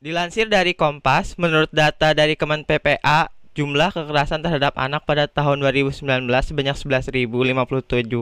[0.00, 6.24] Dilansir dari Kompas, menurut data dari Kemen PPA, jumlah kekerasan terhadap anak pada tahun 2019
[6.24, 6.72] sebanyak
[7.04, 7.28] 11.057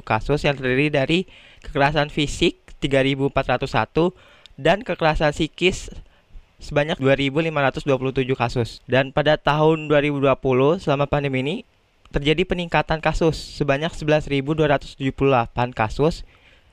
[0.03, 1.31] kasus yang terdiri dari
[1.63, 4.11] kekerasan fisik 3.401
[4.59, 5.95] dan kekerasan psikis
[6.59, 7.87] sebanyak 2.527
[8.35, 8.83] kasus.
[8.91, 10.35] Dan pada tahun 2020
[10.83, 11.57] selama pandemi ini
[12.11, 14.99] terjadi peningkatan kasus sebanyak 11.278
[15.79, 16.27] kasus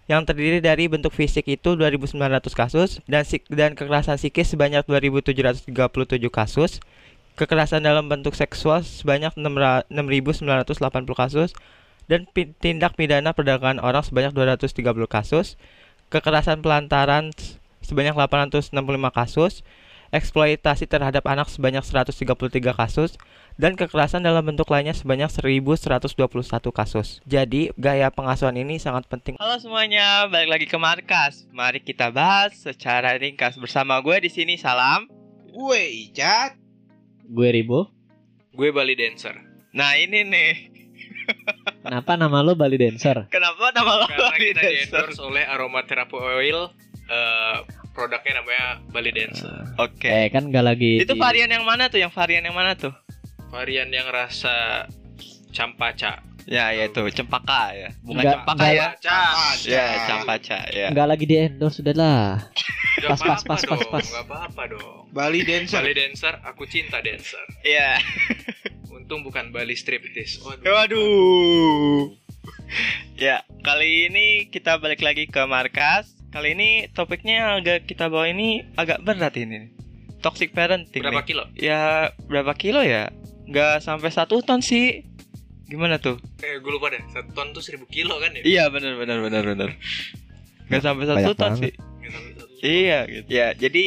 [0.05, 2.13] yang terdiri dari bentuk fisik itu 2.900
[2.53, 5.65] kasus dan dan kekerasan psikis sebanyak 2.737
[6.29, 6.77] kasus,
[7.33, 9.89] kekerasan dalam bentuk seksual sebanyak 6.980
[11.17, 11.49] kasus
[12.05, 12.29] dan
[12.61, 14.77] tindak pidana perdagangan orang sebanyak 230
[15.09, 15.57] kasus,
[16.13, 17.33] kekerasan pelantaran
[17.81, 18.77] sebanyak 865
[19.09, 19.65] kasus,
[20.13, 23.17] eksploitasi terhadap anak sebanyak 133 kasus,
[23.55, 26.03] dan kekerasan dalam bentuk lainnya sebanyak 1121
[26.69, 27.23] kasus.
[27.23, 29.39] Jadi, gaya pengasuhan ini sangat penting.
[29.39, 31.47] Halo semuanya, balik lagi ke Markas.
[31.49, 34.55] Mari kita bahas secara ringkas bersama gue di sini.
[34.55, 35.07] Salam.
[35.47, 36.59] Gue Icat.
[37.25, 37.87] Gue Ribo.
[38.51, 39.39] Gue Bali Dancer.
[39.71, 40.51] Nah, ini nih.
[41.83, 43.27] Kenapa nama lo Bali Dancer?
[43.27, 44.83] Kenapa nama lo Karena Bali kita Dancer?
[44.83, 46.59] endorse oleh Aromatherapy Oil.
[47.05, 47.57] eh,
[47.93, 49.77] produknya namanya Bali Dancer.
[49.77, 50.09] Oke.
[50.09, 52.01] Eh kan gak lagi Itu di- varian yang mana tuh?
[52.01, 52.91] Yang varian yang mana tuh?
[53.55, 54.83] Varian yang rasa
[55.49, 56.19] campaca.
[56.45, 57.89] Ya, ya itu cempaka ya.
[58.03, 58.87] Bukan Enggak- cempaka enggak- ya.
[58.99, 59.65] Campaca.
[59.65, 60.87] Ya, campaca ya.
[60.91, 62.25] nggak lagi di endorse sudah lah.
[62.95, 64.05] Gak Pas, pas, pas, pas, dong, pas.
[64.05, 65.11] Gak apa-apa dong.
[65.11, 65.83] Bali Dancer.
[65.83, 67.43] Bali Dancer, aku cinta dancer.
[67.59, 67.99] Iya.
[68.87, 70.39] Untung bukan Bali Striptease.
[70.39, 70.63] Waduh.
[70.63, 72.15] Waduh.
[73.15, 76.07] Ya, kali ini kita balik lagi ke markas.
[76.31, 79.75] Kali ini topiknya agak kita bawa ini agak berat ini.
[80.19, 81.03] Toxic parenting.
[81.03, 81.27] Berapa nih.
[81.27, 81.43] kilo?
[81.51, 83.11] Ya, berapa kilo ya?
[83.45, 85.05] Nggak sampai satu ton sih.
[85.65, 86.21] Gimana tuh?
[86.39, 87.01] Eh, gue lupa deh.
[87.07, 88.41] Satu ton tuh seribu kilo kan ya?
[88.41, 89.69] Iya, benar benar benar benar.
[90.67, 91.61] Nggak sampai satu ton banget.
[91.61, 91.73] sih.
[91.73, 92.59] Nggak sampai satu ton.
[92.61, 93.27] Iya, gitu.
[93.27, 93.85] Ya, jadi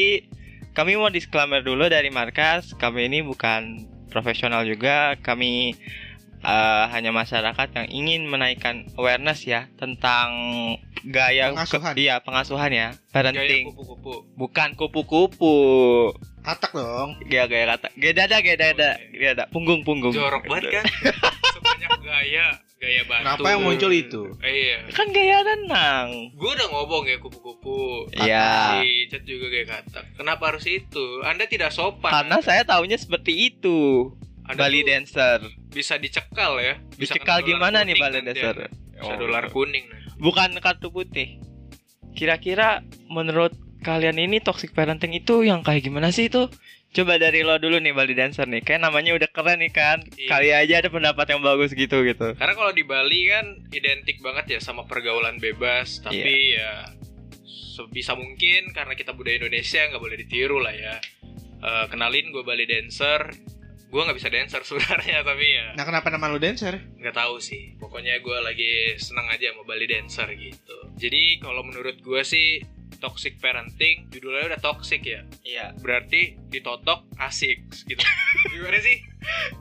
[0.73, 2.71] kami mau disclaimer dulu dari markas.
[2.73, 5.15] Kami ini bukan profesional juga.
[5.19, 5.75] Kami
[6.39, 10.31] eh, hanya masyarakat yang ingin menaikkan awareness ya tentang
[11.01, 11.95] gaya Pengasuhan.
[11.95, 14.27] iya pengasuhan ya Gaya parenting kupu-kupu.
[14.35, 15.55] bukan kupu-kupu
[16.49, 17.21] Katak dong.
[17.29, 20.85] gaya gaya kata gaya dada gaya dada gaya dada punggung punggung Jorok banget kan?
[21.61, 22.47] Sebanyak gaya.
[22.79, 23.43] Gaya batu.
[23.43, 24.23] Kenapa yang muncul itu?
[24.39, 24.79] Eh, iya.
[24.95, 28.07] kan gaya renang Gue udah ngomong ya kupu-kupu.
[28.15, 28.81] Iya.
[28.81, 30.01] Si Cat juga kayak kata.
[30.17, 31.21] Kenapa harus itu?
[31.21, 32.09] Anda tidak sopan.
[32.09, 34.09] karena saya taunya seperti itu
[34.47, 36.81] Anda Bali dancer bisa dicekal ya.
[36.97, 38.73] Bisa dicekal gimana nih Bali nanti dancer.
[38.73, 39.63] Bisa Oh, dolar gitu.
[39.63, 39.85] kuning.
[40.17, 41.45] bukan kartu putih.
[42.17, 46.51] Kira-kira menurut kalian ini toxic parenting itu yang kayak gimana sih itu?
[46.89, 48.65] Coba dari lo dulu nih Bali Dancer nih.
[48.65, 50.01] Kayak namanya udah keren nih kan.
[50.17, 50.29] Iya.
[50.29, 52.33] Kali aja ada pendapat yang bagus gitu gitu.
[52.33, 56.57] Karena kalau di Bali kan identik banget ya sama pergaulan bebas, tapi Iya.
[56.57, 56.73] ya
[57.77, 60.97] sebisa mungkin karena kita budaya Indonesia nggak boleh ditiru lah ya.
[61.59, 63.37] Eh, kenalin gue Bali Dancer.
[63.89, 66.77] Gue nggak bisa dancer sebenarnya tapi ya Nah kenapa nama lu dancer?
[67.01, 67.73] nggak tahu sih.
[67.77, 70.77] Pokoknya gue lagi seneng aja sama Bali Dancer gitu.
[70.97, 72.61] Jadi kalau menurut gue sih
[72.99, 75.23] toxic parenting judulnya udah toxic ya.
[75.43, 75.75] Iya.
[75.79, 78.03] Berarti ditotok asik gitu.
[78.53, 78.99] Gimana sih?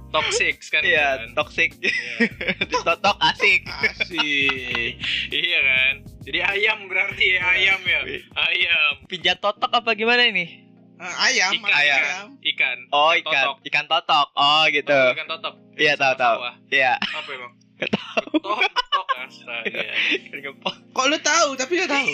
[0.09, 0.81] Toxic kan?
[0.81, 1.30] Iya, kan?
[1.34, 1.70] toxic.
[1.78, 2.14] Iya.
[2.72, 3.62] Ditotok asik.
[3.66, 4.94] Asik.
[5.30, 5.94] iya kan?
[6.24, 8.00] Jadi ayam berarti ya ayam ya.
[8.36, 8.94] Ayam.
[9.06, 10.68] Pijat totok apa gimana ini?
[10.98, 12.02] Ah, ayam, Ikan, ayam.
[12.02, 12.28] ayam.
[12.42, 12.78] Ikan.
[12.90, 13.46] Oh, Ikan ikan.
[13.46, 13.58] totok.
[13.69, 14.28] Ikan totok.
[14.34, 14.90] Oh, gitu.
[14.90, 15.54] Tahu ikan totok.
[15.78, 16.38] Iya, tahu tahu.
[16.74, 16.94] Iya.
[16.98, 17.54] Apa emang?
[17.78, 18.25] Gak tahu.
[18.42, 19.84] Totok, totok astaga.
[20.09, 20.74] Ikan gepok.
[20.90, 22.09] Kok lu tahu tapi gak tahu?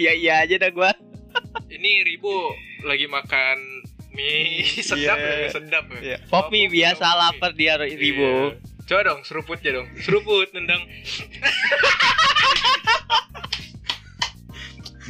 [0.00, 0.96] Iya iya aja dah gua.
[1.68, 2.32] Ini Ribu
[2.82, 3.56] lagi makan
[4.10, 5.44] mie sedap Iya.
[5.44, 6.00] ya, sedap ya.
[6.00, 6.16] Iya.
[6.32, 7.20] Pop mie Oh, biasa pop mie.
[7.20, 8.56] lapar dia Ribu.
[8.56, 8.56] Iya.
[8.88, 9.88] Coba dong seruputnya dong.
[10.00, 10.80] Seruput nendang.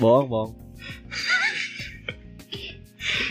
[0.00, 0.52] Bohong, bohong.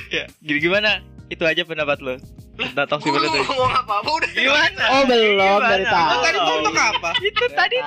[0.10, 1.06] Ya, gimana?
[1.30, 2.18] Itu aja pendapat lo.
[2.60, 3.44] Toxic Gua parenting.
[3.46, 4.32] ngomong apa-apa udah.
[4.32, 4.84] Gimana?
[4.90, 6.14] Oh, belum dari tadi.
[6.20, 7.10] Tadi totok apa?
[7.20, 7.78] Itu tadi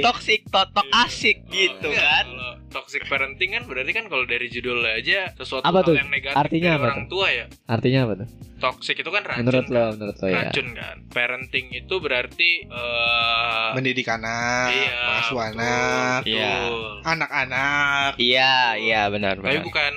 [0.00, 1.02] toxic, totok Iya.
[1.02, 2.24] asik gitu Oh, kan.
[2.24, 5.94] Kalau toxic parenting kan berarti kan kalau dari judulnya aja sesuatu Apa hal tuh?
[5.94, 7.44] yang negatif Artinya dari apa orang tua ya.
[7.66, 8.28] Artinya apa tuh?
[8.58, 9.38] Toxic itu kan racun.
[9.40, 9.74] Menurut kan?
[9.74, 10.36] lo, menurut lo ya.
[10.40, 10.96] Racun kan.
[11.08, 16.52] Parenting itu berarti eh Mendidik anak, iya, mengasuh anak, Iya.
[17.02, 18.12] anak-anak.
[18.16, 19.64] Iya, iya benar Tapi benar.
[19.64, 19.92] bukan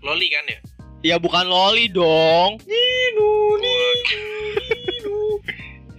[0.00, 0.58] loli kan ya?
[1.00, 2.60] Ya bukan loli dong.
[2.62, 3.56] Ninu,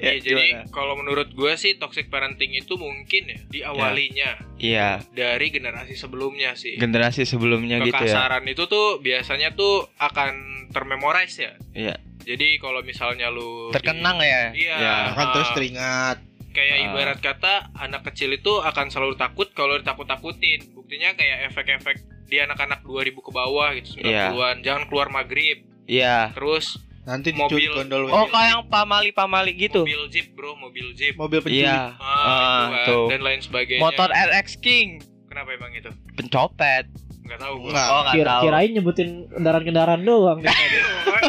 [0.02, 5.50] Ya, Iya, jadi kalau menurut gue sih toxic parenting itu mungkin ya diawalinya Iya, dari
[5.50, 6.74] generasi sebelumnya sih.
[6.76, 8.10] generasi sebelumnya gitu ya.
[8.10, 10.34] Kekasaran itu tuh biasanya tuh akan
[10.70, 11.54] termemorize ya.
[11.72, 11.96] Iya.
[12.20, 14.50] Jadi kalau misalnya lu di- Terkenang ya.
[14.52, 14.76] Iya.
[14.76, 14.94] Ya.
[15.12, 16.18] Akan terus teringat.
[16.52, 16.84] kayak Ah.
[16.84, 20.66] ibarat kata anak kecil itu akan selalu takut kalau ditakut-takutin.
[20.74, 24.32] Buktinya kayak efek-efek di anak-anak 2000 ke bawah gitu Iya.
[24.32, 26.32] 90-an jangan keluar maghrib Iya.
[26.32, 27.66] terus Nanti Mobil.
[27.68, 29.82] gondol Oh, kayak yang pamali-pamali gitu.
[29.82, 31.66] mobil jeep bro mobil jeep mobil pencuri.
[31.66, 31.98] Iya.
[31.98, 33.06] Ah, Ah, itu kan, tuh.
[33.10, 34.88] dan lain sebagainya Motor RX King,
[35.26, 36.86] kenapa emang itu pencopet.
[37.22, 37.88] nggak tahu gua Enggak.
[37.88, 38.44] Oh, nggak Kira, tahu.
[38.44, 40.40] kirain nyebutin kendaraan-kendaraan doang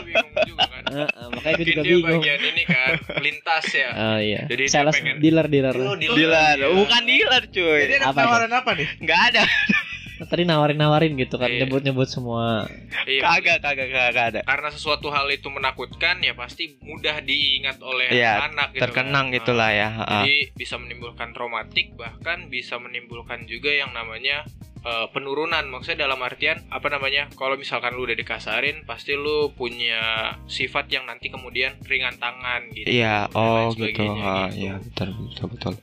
[0.02, 2.20] bingung juga kan Heeh, makanya gue juga bingung.
[2.20, 4.40] bagian ini kan lintas ya Oh iya.
[4.44, 5.72] Jadi dia Sales pengen- dealer dealer.
[5.74, 6.16] Oh, dealer.
[6.18, 6.68] Dealer, Iya.
[6.74, 7.80] bukan dealer cuy.
[7.80, 8.88] Jadi ada Apa tawaran apa nih?
[9.00, 9.42] Nggak ada.
[10.24, 11.64] Tadi nawarin nawarin gitu kan Iya.
[11.64, 12.66] nyebut nyebut semua.
[13.04, 14.40] iya Kagak, kagak, kagak ada.
[14.42, 19.34] karena sesuatu hal itu menakutkan ya pasti mudah diingat oleh Iya, anak gitu Terkenang kan.
[19.34, 19.88] gitulah Ah, ya.
[19.92, 20.22] heeh.
[20.22, 24.44] Jadi bisa menimbulkan traumatik bahkan bisa menimbulkan juga yang namanya
[24.82, 25.62] eh, penurunan.
[25.64, 27.30] Maksudnya dalam artian apa namanya?
[27.32, 30.02] Kalau misalkan lu udah dikasarin, pasti lu punya
[30.44, 32.90] sifat yang nanti kemudian ringan tangan gitu.
[32.90, 34.02] Iya, oh lain gitu.
[34.02, 34.58] sebagainya Ah, gitu.
[34.58, 35.74] iya, betul, betul, betul.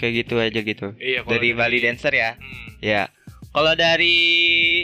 [0.00, 0.86] Kayak gitu aja gitu.
[0.96, 2.30] Iya, Dari Bali Dancer ya.
[2.40, 2.68] Hmm.
[2.80, 3.12] Ya.
[3.48, 4.16] Kalau dari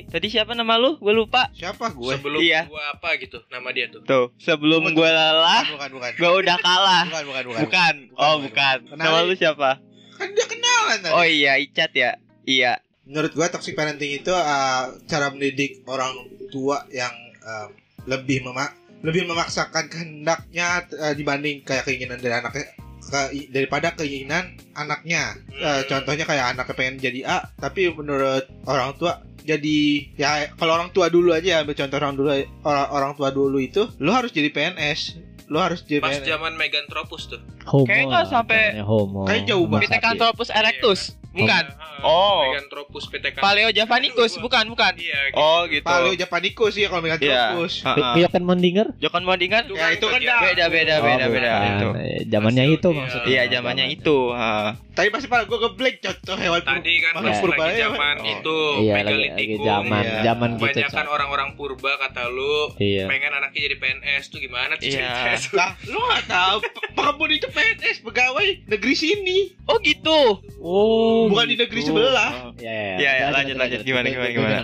[0.08, 0.96] tadi siapa nama lu?
[0.96, 1.52] Gue lupa.
[1.52, 2.12] Siapa gue?
[2.16, 2.64] Sebelum Iya.
[2.66, 4.00] gua apa gitu nama dia tuh.
[4.02, 6.10] Tuh, sebelum gue lelah, Bukan, bukan, bukan.
[6.16, 7.04] gue udah kalah.
[7.06, 7.60] Bukan, bukan, bukan.
[7.68, 7.94] Bukan.
[8.16, 8.76] Oh, bukan.
[8.88, 9.04] Kenalin.
[9.04, 9.70] Nama lu siapa?
[10.16, 11.12] Kan dia kenalan tadi.
[11.12, 12.16] Oh iya, Icat ya.
[12.44, 12.80] Iya.
[13.04, 16.16] Menurut gua toxic parenting itu uh, cara mendidik orang
[16.48, 17.12] tua yang
[17.44, 17.68] uh,
[18.08, 18.72] lebih memak
[19.04, 22.72] lebih memaksakan kehendaknya uh, dibanding kayak keinginan dari anaknya
[23.14, 24.44] ke- daripada keinginan
[24.74, 25.38] anaknya.
[25.52, 25.82] Uh, Hmm.
[25.86, 29.78] contohnya kayak anaknya pengen jadi A, tapi menurut orang tua jadi
[30.14, 32.28] ya kalau orang tua dulu aja ambil contoh orang dulu
[32.62, 36.56] orang orang tua dulu itu lo harus jadi PNS lo harus jadi Pas PNS zaman
[36.56, 37.40] Meganthropus tuh.
[37.66, 37.84] Homo.
[37.84, 39.22] Kayaknya sampai- homo.
[39.24, 39.86] Kayak jauh banget.
[39.86, 40.00] sapiens.
[40.00, 41.00] Pithecanthropus erectus.
[41.34, 41.64] Bukan.
[41.66, 42.44] Iya, Oh.
[42.46, 43.42] Meganthropus Pithecanthropus.
[43.42, 44.92] Paleo javanicus, bukan, bukan.
[44.94, 45.82] Iya, Oh, gitu.
[45.82, 47.06] Paleo Japanicus ya kalau Iya.
[47.08, 48.12] Meganthropus Heeh.
[48.14, 48.86] Piyokan Mendinger?
[48.98, 49.64] Jokon Mondingan?
[49.68, 51.52] Ya, itu kan bagian- beda, beda, Oh, beda, beda.
[51.66, 51.88] Itu.
[51.96, 52.98] Eh, Zamannya itu iya.
[53.00, 53.26] maksudnya.
[53.26, 54.16] Iya, zamannya itu.
[54.30, 54.76] ha.
[54.94, 57.34] Tapi pasti pada gue ngeblank contoh hewan Tadi kan Iya.
[57.36, 58.30] purba lagi ya, zaman oh.
[58.30, 59.64] itu Iya, lagi, lagi megalitikum.
[59.64, 60.20] zaman Iya.
[60.22, 60.60] zaman gitu.
[60.62, 63.04] Kebanyakan orang-orang purba kata lu Iya.
[63.04, 64.94] pengen anaknya jadi PNS tuh gimana tuh Iya.
[64.94, 65.38] ceritanya?
[65.52, 66.56] Lah, lu gak tahu
[66.94, 70.38] Pengebun itu PNS pegawai negeri sini, Oh, gitu.
[70.64, 71.28] Oh.
[71.28, 72.56] bukan di negeri sebelah.
[72.56, 73.80] Iya, Iya, iya, lanjut, lanjut.
[73.84, 74.58] Gimana, gimana, gimana?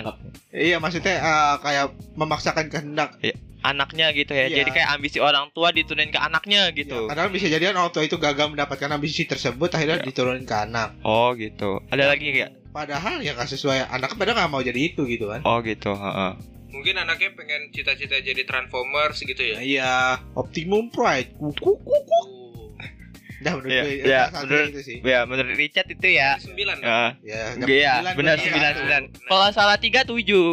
[0.49, 3.21] Iya, maksudnya eh, kayak memaksakan kehendak.
[3.61, 4.49] Anaknya gitu ya.
[4.49, 4.65] Iya.
[4.65, 7.05] Jadi kayak ambisi orang tua diturunin ke anaknya gitu.
[7.05, 10.09] Ya, kadang bisa jadi kan orang tua itu gagal mendapatkan ambisi tersebut, akhirnya Iya.
[10.09, 10.97] diturunin ke anak.
[11.05, 11.85] Oh, gitu.
[11.93, 12.73] Ada lagi nggak?
[12.73, 15.45] Padahal ya gak sesuai anak padahal gak mau jadi itu gitu kan.
[15.45, 15.93] Oh, gitu.
[15.93, 16.33] heeh.
[16.71, 19.59] Mungkin anaknya pengen cita-cita jadi Transformers gitu ya.
[19.61, 19.95] Iya,
[20.33, 21.35] Optimum Pride.
[21.37, 22.21] Kuku kuku.
[23.41, 24.97] Dah menurut Iya, gue iya, satunya menurut- itu sih.
[25.01, 26.31] Ya, menurut Richard itu ya.
[26.37, 26.77] Sembilan?
[26.79, 27.11] Heeh.
[27.23, 28.77] Ya, Iya, sembilan benar berarti sembilan ya.
[28.77, 29.03] sembilan.
[29.25, 30.49] Kalau salah tiga tujuh.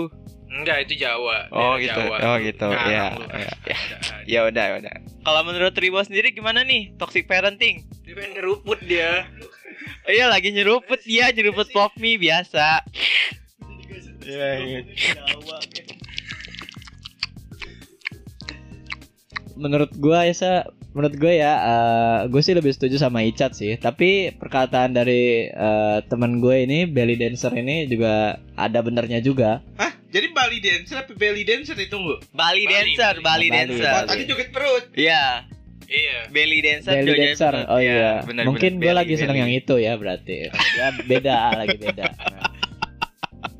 [0.47, 1.51] Enggak, itu Jawa.
[1.51, 2.17] Oh daerah gitu, Jawa.
[2.17, 3.77] oh gitu, Nah, ya, ya, ya.
[4.25, 4.93] Ya udah, ya udah.
[5.21, 7.83] Kalau menurut Ribo sendiri gimana nih toxic parenting?
[8.01, 9.27] Dia pengen ngeruput dia.
[10.01, 12.87] Oh, iya lagi nyeruput dia, nyeruput pop mie biasa.
[14.23, 14.79] Iya, iya.
[19.55, 20.51] menurut gua ya sa
[20.97, 21.77] menurut gue ya eh
[22.25, 27.13] gue sih lebih setuju sama Icat sih tapi perkataan dari eh, teman gue ini belly
[27.13, 28.13] dancer ini juga
[28.51, 29.93] ada benernya juga Hah?
[30.07, 32.15] Jadi Bali dancer apa belly dancer itu tunggu?
[32.31, 33.21] Bali, Bali, dancer, Bali.
[33.21, 33.57] Bali, Bali.
[33.75, 33.91] dancer.
[33.93, 34.83] Oh, tadi joget perut.
[34.95, 35.43] Iya,
[35.83, 36.15] Iya.
[36.29, 36.91] belly dancer.
[36.93, 37.67] belly joget dancer perut.
[37.67, 38.81] oh iya benar, mungkin benar.
[38.81, 39.43] gue Belly, lagi seneng belly.
[39.43, 40.51] yang itu ya berarti ya
[41.03, 42.49] beda lagi beda Nah.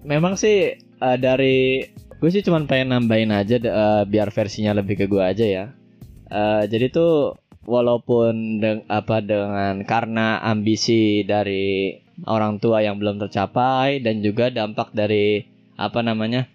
[0.03, 1.83] memang sih eh, dari
[2.17, 5.65] gue sih cuman pengen nambahin aja eh, biar versinya lebih ke gue aja ya
[6.27, 11.95] Eh, jadi tuh walaupun deng- apa dengan karena ambisi dari
[12.27, 15.43] orang tua yang belum tercapai dan juga dampak dari
[15.79, 16.47] apa namanya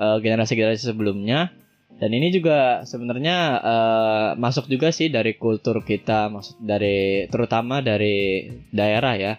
[0.00, 1.52] eh, generasi-generasi sebelumnya
[2.00, 8.48] dan ini juga sebenarnya eh, masuk juga sih dari kultur kita maksud dari terutama dari
[8.72, 9.32] daerah ya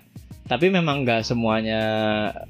[0.52, 1.80] tapi memang nggak semuanya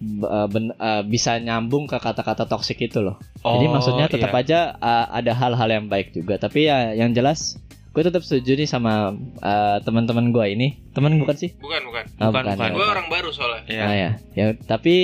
[0.01, 4.41] eh, ben- eh, bisa nyambung ke kata-kata toksik itu loh jadi Oh, maksudnya tetap iya.
[4.41, 6.37] aja uh, ada hal-hal yang baik juga.
[6.37, 7.57] Tapi ya yang jelas
[7.91, 10.67] gue tetap setuju nih sama uh, teman-teman gue ini.
[10.93, 11.51] Teman bukan sih?
[11.57, 12.05] Bukan, bukan.
[12.21, 12.69] Ah, Bukan, bukan.
[12.69, 12.77] ya.
[12.77, 13.61] Gue orang baru soalnya.
[13.67, 13.81] Iya.
[13.83, 14.11] Nah, ya.
[14.37, 14.45] ya.
[14.61, 14.95] Tapi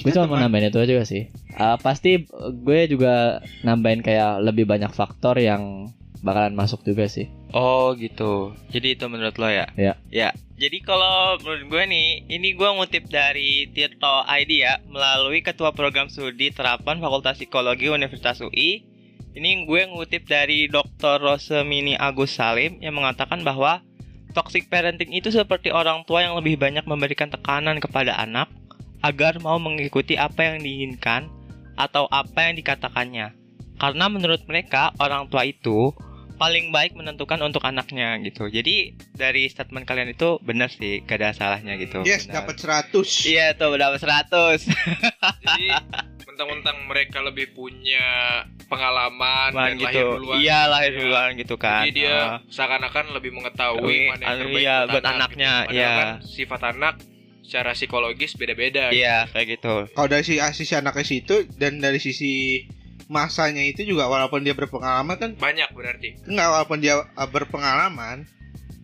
[0.00, 1.28] gue cuma mau nambahin itu aja sih.
[1.58, 2.30] Uh, pasti
[2.62, 5.90] gue juga nambahin kayak lebih banyak faktor yang
[6.22, 7.26] bakalan masuk juga sih.
[7.50, 8.54] Oh gitu.
[8.70, 9.66] Jadi itu menurut lo ya?
[9.74, 9.98] Ya.
[10.10, 10.30] Ya.
[10.60, 16.12] Jadi kalau menurut gue nih, ini gue ngutip dari Tirto ID ya, melalui Ketua Program
[16.12, 18.84] Studi Terapan Fakultas Psikologi Universitas UI.
[19.32, 21.22] Ini gue ngutip dari Dr.
[21.22, 23.80] Rosemini Agus Salim yang mengatakan bahwa
[24.36, 28.50] toxic parenting itu seperti orang tua yang lebih banyak memberikan tekanan kepada anak
[29.00, 31.30] agar mau mengikuti apa yang diinginkan
[31.78, 33.32] atau apa yang dikatakannya.
[33.80, 35.96] Karena menurut mereka orang tua itu
[36.40, 38.48] paling baik menentukan untuk anaknya gitu.
[38.48, 42.00] Jadi dari statement kalian itu benar sih, gak ada salahnya gitu.
[42.00, 43.28] Yes, dapat 100.
[43.28, 44.64] Iya tuh dapat 100.
[45.44, 45.68] Jadi
[46.24, 48.00] mentang-mentang mereka lebih punya
[48.72, 50.16] pengalaman Man, dan lahir gitu.
[50.16, 50.36] duluan.
[50.40, 51.84] Iya lahir duluan gitu kan.
[51.84, 52.38] Jadi dia Ah.
[52.48, 55.76] seakan-akan lebih mengetahui mana yang terbaik iya, buat anak, anaknya, gitu.
[55.76, 55.90] Iya.
[55.92, 56.94] kan sifat anak
[57.44, 58.88] secara psikologis beda-beda.
[58.88, 59.74] Iya kayak gitu.
[59.92, 62.64] Kalau dari si sisi anaknya situ dan dari sisi
[63.06, 66.20] masanya itu juga walaupun dia berpengalaman kan Banyak berarti.
[66.24, 68.26] enggak walaupun dia uh, berpengalaman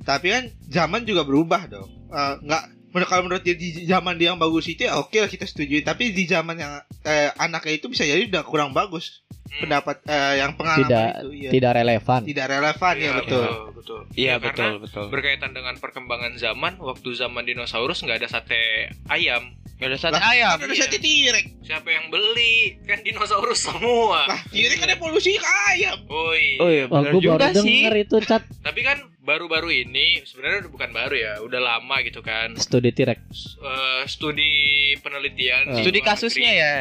[0.03, 1.91] tapi kan zaman juga berubah dong.
[2.09, 5.27] Uh, enggak menurut kalau menurut dia di zaman dia yang bagus itu ya oke lah
[5.27, 9.63] kita setujui tapi di zaman yang eh, anaknya itu bisa jadi udah kurang bagus Hmm.
[9.63, 11.51] pendapat eh, yang pengalaman Tidak itu iya.
[11.55, 12.21] tidak relevan.
[12.27, 13.45] tidak relevan ya betul.
[13.73, 14.01] betul.
[14.11, 15.05] Iya Ya, betul betul.
[15.07, 19.55] Berkaitan dengan perkembangan zaman, waktu zaman dinosaurus nggak ada sate ayam.
[19.77, 20.57] Gak ada sate Lah, ayam.
[20.57, 20.83] Kan ada Iya.
[20.83, 21.47] sate tirek.
[21.61, 22.81] Siapa yang beli?
[22.83, 24.25] Kan dinosaurus semua.
[24.25, 26.01] Lah, tirek kan evolusi ke ayam.
[26.07, 26.45] Oi.
[26.57, 27.69] Oh iya Oh, benar gue juga baru sih.
[27.85, 32.57] denger itu cat Tapi kan baru-baru ini sebenarnya bukan baru ya, udah lama gitu kan.
[32.57, 33.21] studi T-Rex.
[33.27, 34.53] S- eh, studi
[34.99, 36.63] penelitian di Studi kasusnya negeri.
[36.63, 36.77] ya.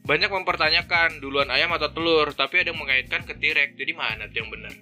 [0.00, 3.74] banyak mempertanyakan duluan ayam atau telur, tapi ada yang mengaitkan ke T-Rex.
[3.74, 4.72] Jadi mana tuh yang benar?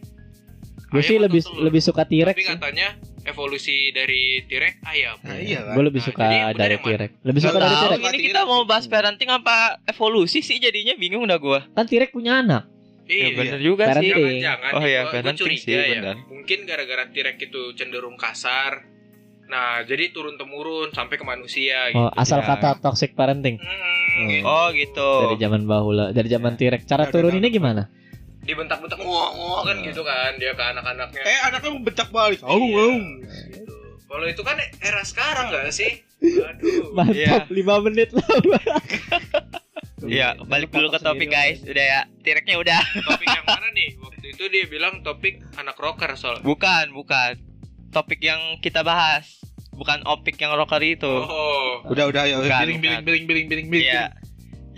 [0.86, 1.60] Gue Ayam sih lebih telur?
[1.64, 2.32] lebih suka T-Rex.
[2.34, 2.88] Tapi katanya
[3.28, 5.16] evolusi dari T-Rex ayam.
[5.20, 5.74] Nah, iya kan.
[5.74, 6.76] Gue lebih Nah, suka benar dari?
[6.78, 7.10] T-Rex.
[7.22, 7.74] Lebih suka dari.
[7.74, 8.00] T-Rex.
[8.08, 11.60] Ini kita mau bahas parenting apa evolusi sih jadinya bingung dah gua.
[11.68, 12.64] Kan T-Rex punya anak.
[13.04, 13.28] Ya Iya.
[13.34, 13.90] benar juga sih.
[13.90, 14.20] Parenting.
[14.38, 15.92] Jangan-jangan Oh iya, gua- gua parenting curiga sih, ya.
[15.94, 16.16] benar.
[16.26, 18.72] Mungkin gara-gara T-Rex itu cenderung kasar.
[19.46, 21.96] Nah, jadi turun temurun sampai ke manusia gitu.
[21.98, 22.52] Oh, asal Ya.
[22.52, 24.44] kata toxic parenting Hmm, gitu.
[24.44, 25.10] Oh gitu.
[25.24, 26.84] dari zaman bahula, dari zaman T-Rex.
[26.84, 27.56] Cara Udah turuninnya tahu.
[27.56, 27.82] gimana?
[28.48, 31.20] Dibentak-bentak wah wah kan gitu kan dia ke anak-anaknya.
[31.20, 32.40] Eh, anaknya membentak balik.
[32.40, 32.96] Iya, Oh, wow.
[32.96, 33.76] gitu.
[34.08, 36.00] Kalau itu kan era sekarang nggak sih?
[36.18, 36.90] Aduh.
[36.96, 38.24] Mantap, 5 menit lah.
[39.98, 41.60] Iya, balik dulu ke topik guys.
[41.60, 42.80] Udah ya, tireknya udah.
[43.12, 43.98] Topik yang mana nih?
[44.00, 46.40] Waktu itu dia bilang topik anak rocker soal.
[46.40, 47.36] Bukan, bukan.
[47.90, 49.42] Topik yang kita bahas.
[49.74, 51.04] Bukan opik yang rocker itu.
[51.04, 51.84] Oh.
[51.84, 52.40] Udah, udah, ya.
[52.40, 53.90] Biling, biling, biling, biling, biling, biling.
[53.90, 54.14] Iya.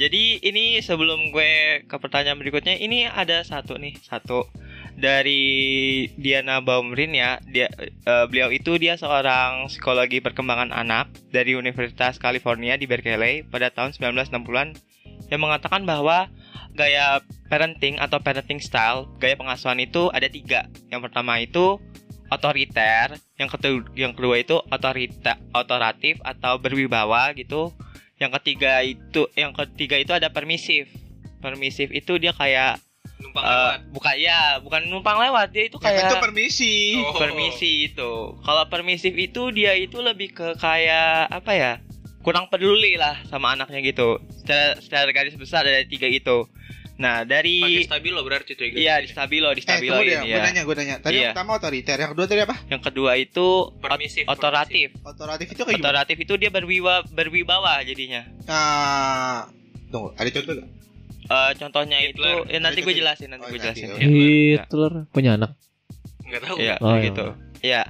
[0.01, 4.49] Jadi ini sebelum gue ke pertanyaan berikutnya, ini ada satu nih, satu
[4.97, 7.37] dari Diana Baumrin ya.
[7.45, 13.69] Dia eh, beliau itu dia seorang psikologi perkembangan anak dari Universitas California di Berkeley pada
[13.69, 14.73] tahun 1960-an
[15.29, 16.33] yang mengatakan bahwa
[16.73, 17.21] gaya
[17.53, 20.65] parenting atau parenting style, gaya pengasuhan itu ada tiga.
[20.89, 21.77] Yang pertama itu
[22.33, 27.77] otoriter, yang kedua, yang kedua itu otorita, otoratif atau berwibawa gitu.
[28.21, 30.93] Yang ketiga itu, yang ketiga itu ada permisif.
[31.41, 32.77] Permisif itu dia kayak
[33.21, 33.79] Numpang eh, lewat.
[33.93, 36.75] bukan ya, bukan numpang lewat, dia itu Ya, kan itu kayak permisi.
[37.01, 37.17] Oh.
[37.17, 38.13] permisi itu.
[38.41, 41.73] Kalau permisif itu dia itu lebih ke kayak apa ya?
[42.21, 44.21] Kurang peduli lah sama anaknya gitu.
[44.41, 46.45] Secara, secara garis besar ada tiga itu.
[47.01, 50.31] Nah, Pakai dari stabilo berarti tuh Iya di stabilo, di Eh, stabilo deh, ini gue
[50.31, 50.45] ya.
[50.45, 50.97] nanya, gue nanya.
[50.99, 51.21] Tadi Iya.
[51.23, 52.57] yang pertama otoriter, yang kedua tadi apa?
[52.67, 54.89] Yang kedua itu ot- Permisif, otoratif.
[55.03, 55.85] Otoratif itu kayak gimana?
[55.89, 58.29] Otoratif itu dia berwibawa berwibawa jadinya.
[58.45, 59.49] Nah,
[59.89, 60.69] tunggu, ada contoh gak?
[61.31, 62.13] Eh, contohnya Hitler.
[62.37, 63.89] itu ya nanti gue jelasin, nanti Oh, gue nanti, jelasin.
[63.89, 64.03] oke.
[64.03, 64.61] Ya.
[64.61, 65.51] Hitler punya anak.
[66.21, 66.57] Enggak tahu.
[66.59, 67.27] Iya, Oh, gitu.
[67.61, 67.83] Iya.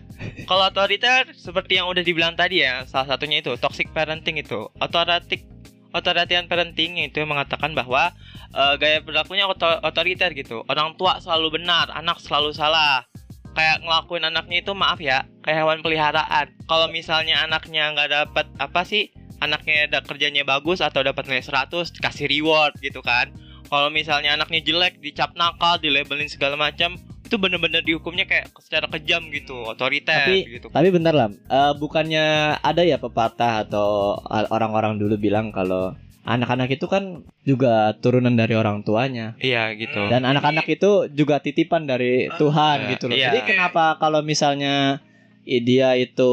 [0.44, 4.70] Kalau otoriter seperti yang udah dibilang tadi ya, salah satunya itu toxic parenting itu.
[4.76, 5.42] Otoratif
[5.90, 8.14] otoritarian parenting itu mengatakan bahwa
[8.54, 10.62] eh, gaya berlakunya oto- otoriter gitu.
[10.66, 13.06] Orang tua selalu benar, anak selalu salah.
[13.50, 16.54] Kayak ngelakuin anaknya itu maaf ya, kayak hewan peliharaan.
[16.70, 19.10] Kalau misalnya anaknya nggak dapat apa sih,
[19.42, 23.34] anaknya ada kerjanya bagus atau dapat nilai 100, kasih reward gitu kan.
[23.66, 26.94] Kalau misalnya anaknya jelek, dicap nakal, dilabelin segala macam,
[27.30, 30.66] itu bener-bener dihukumnya kayak secara kejam gitu, otoriter Tapi- gitu.
[30.66, 34.18] Tapi bentar lah, eh, bukannya ada ya pepatah atau
[34.50, 35.94] orang-orang dulu bilang kalau
[36.26, 39.38] anak-anak itu kan juga turunan dari orang tuanya.
[39.38, 40.10] Iya gitu.
[40.10, 43.14] Dan anak-anak itu juga titipan dari Tuhan iya, gitu loh.
[43.14, 43.30] iya.
[43.30, 44.98] Jadi kenapa kalau misalnya
[45.42, 46.30] dia itu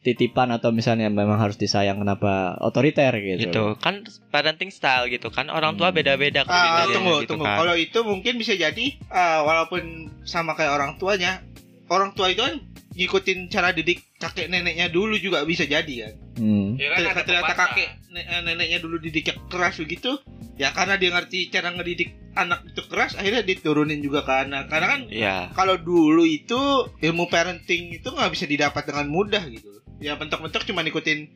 [0.00, 3.42] titipan atau misalnya memang harus disayang kenapa otoriter gitu.
[3.44, 4.00] gitu kan
[4.30, 5.98] parenting style gitu kan orang tua Hmm.
[5.98, 7.44] beda-beda Ah, kepribadiannya tunggu, gitu tunggu.
[7.44, 7.58] kan.
[7.58, 9.82] Kalau itu mungkin bisa jadi ah, walaupun
[10.22, 11.42] sama kayak orang tuanya,
[11.88, 12.62] orang tua itu kan
[12.96, 16.14] ngikutin cara didik kakek neneknya dulu juga bisa jadi kan.
[16.40, 16.80] Hmm.
[16.80, 20.16] Ya kan Ternyata kakek ne- eh, neneknya dulu didiknya keras begitu,
[20.56, 24.68] ya karena dia ngerti cara ngedidik anak itu keras, akhirnya diturunin juga ke anak.
[24.68, 25.36] Karena kan Iya.
[25.52, 26.56] kalau dulu itu
[26.98, 29.84] ilmu parenting itu nggak bisa didapat dengan mudah gitu.
[30.00, 31.28] Ya mentok-mentok cuma ikutin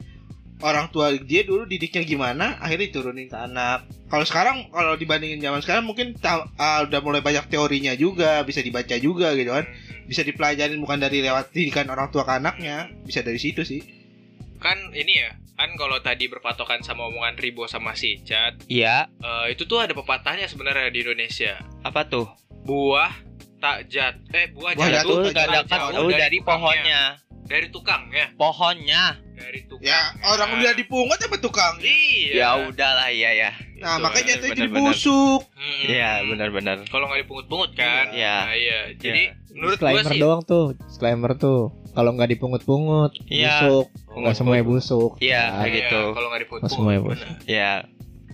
[0.61, 3.88] orang tua dia dulu didiknya gimana, akhirnya diturunin ke anak.
[4.09, 8.61] Kalau sekarang kalau dibandingin zaman sekarang mungkin ta- ah, udah mulai banyak teorinya juga, bisa
[8.61, 9.64] dibaca juga gitu kan.
[10.11, 13.79] Bisa dipelajarin bukan dari lewat didikan orang tua ke anaknya, bisa dari situ sih.
[14.59, 19.55] Kan ini ya, kan kalau tadi berpatokan sama omongan Ribo sama si Chat, Iya, eh,
[19.55, 21.62] itu tuh ada pepatahnya sebenarnya di Indonesia.
[21.87, 22.26] apa tuh?
[22.67, 23.30] Buah
[23.61, 26.38] tak jat eh buah, Buah jatuh jatuh Jatuh tak gak jauh dapat jauh jauh dari
[26.40, 27.02] pohonnya.
[27.43, 28.26] dari tukang ya.
[28.35, 29.05] Pohonnya.
[29.33, 31.75] dari tukang Ya orang udah dipungut apa tukang?
[31.81, 33.50] iya Ya udahlah iya ya.
[33.76, 35.40] Nah Gitu, makanya jatuhnya jadi busuk.
[35.50, 35.87] Mm-mm.
[35.87, 36.76] Iya benar-benar.
[36.87, 38.37] kalau nggak dipungut-pungut kan Iya.
[38.38, 43.61] nah, iya jadi menurut gua disclaimer sih doang tuh disclaimer tuh kalau nggak dipungut-pungut Iya.
[43.61, 46.00] busuk Oh, nggak semuanya busuk Iya, kayak iya, gitu.
[46.12, 47.26] kalau nggak semuanya dipungut-pungut busuk.
[47.43, 47.81] benar.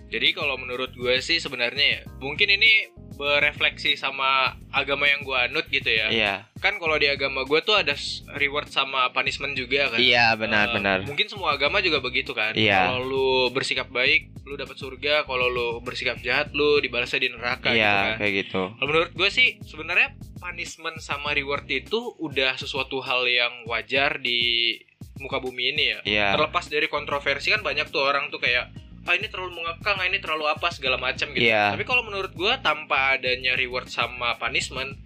[0.06, 2.86] Jadi kalau menurut gue sih sebenarnya ya mungkin ini
[3.16, 6.06] berefleksi sama agama yang gue anut gitu ya.
[6.06, 6.34] Iya.
[6.56, 7.96] Kan kalau di agama gue tuh ada
[8.36, 9.98] reward sama punishment juga kan.
[9.98, 10.98] Iya Eh, benar-benar.
[11.02, 12.52] mungkin semua agama juga begitu kan.
[12.52, 12.86] Iya.
[12.86, 15.24] Kalau lu bersikap baik, lu dapat surga.
[15.24, 18.16] Kalau lu bersikap jahat, lu dibalasnya di neraka gitu Iya kan.
[18.20, 18.62] kayak gitu.
[18.70, 24.76] Kalau menurut gue sih sebenarnya punishment sama reward itu udah sesuatu hal yang wajar di
[25.16, 25.98] muka bumi ini ya.
[26.04, 26.26] Iya.
[26.36, 28.68] Terlepas dari kontroversi kan banyak tuh orang tuh kayak
[29.06, 31.46] ah ini terlalu mengekang, ah ini terlalu apa segala macam gitu.
[31.46, 31.72] Iya.
[31.72, 34.98] Tapi kalau menurut gua tanpa adanya reward sama punishment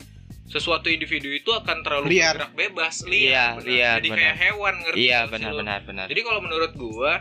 [0.51, 2.35] sesuatu individu itu akan terlalu Liar.
[2.35, 3.69] bergerak bebas, liar, benar.
[3.71, 4.19] liar, Jadi benar.
[4.19, 5.31] kayak hewan ngerti Iya lu?
[5.31, 6.07] benar-benar benar.
[6.11, 7.13] Jadi kalau menurut gua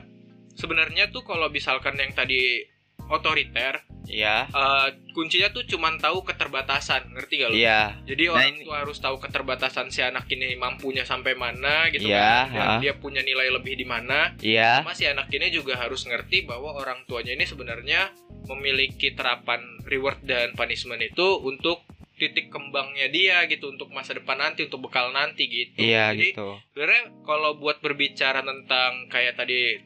[0.56, 2.66] sebenarnya tuh kalau misalkan yang tadi
[3.10, 4.50] otoriter Iya.
[4.50, 7.62] eh, kuncinya tuh cuman tahu keterbatasan, ngerti gak lu?
[7.62, 7.94] Iya.
[8.06, 12.10] Jadi Nah, orang ini- tua harus tahu keterbatasan si anak ini mampunya sampai mana gitu
[12.10, 12.50] Iya, kan.
[12.50, 14.34] Dan dia punya nilai lebih di mana.
[14.42, 14.82] Iya.
[14.82, 18.10] Sama si anak ini juga harus ngerti bahwa orang tuanya ini sebenarnya
[18.48, 21.86] memiliki terapan reward dan punishment itu untuk
[22.18, 25.80] titik kembangnya dia gitu untuk masa depan nanti untuk bekal nanti gitu.
[25.80, 26.58] Iya Jadi gitu.
[26.68, 29.80] sebenarnya kalau buat berbicara tentang kayak tadi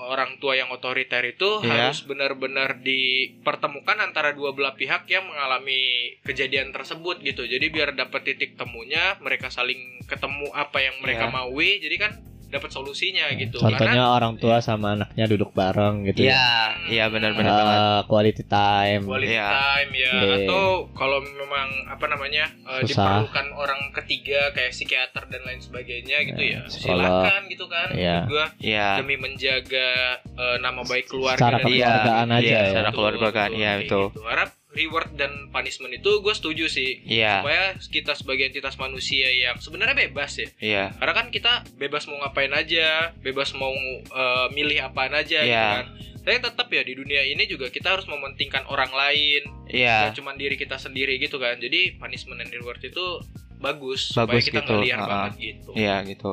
[0.00, 1.92] orang tua yang otoriter itu Iya.
[1.92, 7.44] harus benar-benar dipertemukan antara dua belah pihak yang mengalami kejadian tersebut gitu.
[7.44, 11.34] Jadi biar dapat titik temunya, mereka saling ketemu apa yang mereka Iya.
[11.34, 11.70] maui.
[11.84, 12.12] Jadi kan
[12.50, 13.56] dapat solusinya gitu.
[13.56, 16.46] contohnya Karena orang tua sama anaknya duduk bareng gitu ya Iya,
[16.86, 17.78] iya benar-benar banget.
[17.78, 19.48] Eh, quality time quality Iya.
[19.48, 20.34] time ya Iya.
[20.42, 22.44] atau kalau memang apa namanya
[22.82, 22.86] Susah.
[23.22, 26.60] diperlukan orang ketiga kayak psikiater dan lain sebagainya gitu Ya, ya.
[26.66, 27.06] psikolog.
[27.06, 27.88] Silakan gitu kan.
[27.92, 28.16] Iya.
[28.26, 28.88] Gua Iya.
[28.98, 29.88] demi menjaga
[30.18, 33.80] eh, nama baik keluarga Secara dan kekeluargaan Iya, aja iya, ya secara keluargaan, iya, kayak
[33.80, 34.04] betul.
[34.10, 34.20] gitu.
[34.24, 37.42] Harap reward dan punishment itu gue setuju sih Iya.
[37.42, 40.84] supaya kita sebagai entitas manusia yang sebenarnya bebas ya Iya.
[40.94, 45.66] karena kan kita bebas mau ngapain aja bebas mau eh, milih apaan aja gitu Iya.
[45.76, 45.86] kan
[46.20, 50.08] tapi tetap ya di dunia ini juga kita harus mementingkan orang lain Iya.
[50.08, 53.22] Gak cuma diri kita sendiri gitu kan jadi punishment and reward itu
[53.56, 55.10] bagus, supaya Bagus kita gitu, nggak liar ha-ha.
[55.10, 56.30] banget gitu Iya gitu.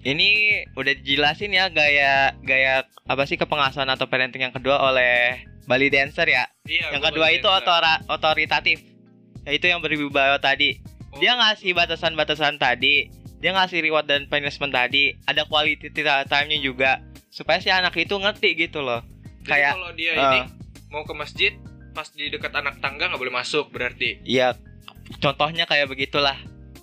[0.00, 0.28] Ini
[0.72, 6.26] udah dijelasin ya gaya gaya apa sih kepengasuhan atau parenting yang kedua oleh Bali Dancer
[6.26, 6.44] ya.
[6.64, 8.80] Iya, yang kedua itu otora- otoritatif.
[9.44, 10.80] Yaitu yang berwibawa tadi.
[11.10, 13.08] Oh, Dia ngasih batasan-batasan tadi.
[13.40, 15.16] Dia ngasih reward dan punishment tadi.
[15.24, 15.88] Ada quality
[16.26, 19.00] time-nya juga supaya si anak itu ngerti gitu loh.
[19.40, 20.40] jadi kayak, kalau dia eh, ini
[20.92, 21.52] mau ke masjid
[21.90, 24.52] pas di dekat anak tangga nggak boleh masuk berarti Iya.
[25.18, 26.36] Contohnya kayak begitulah.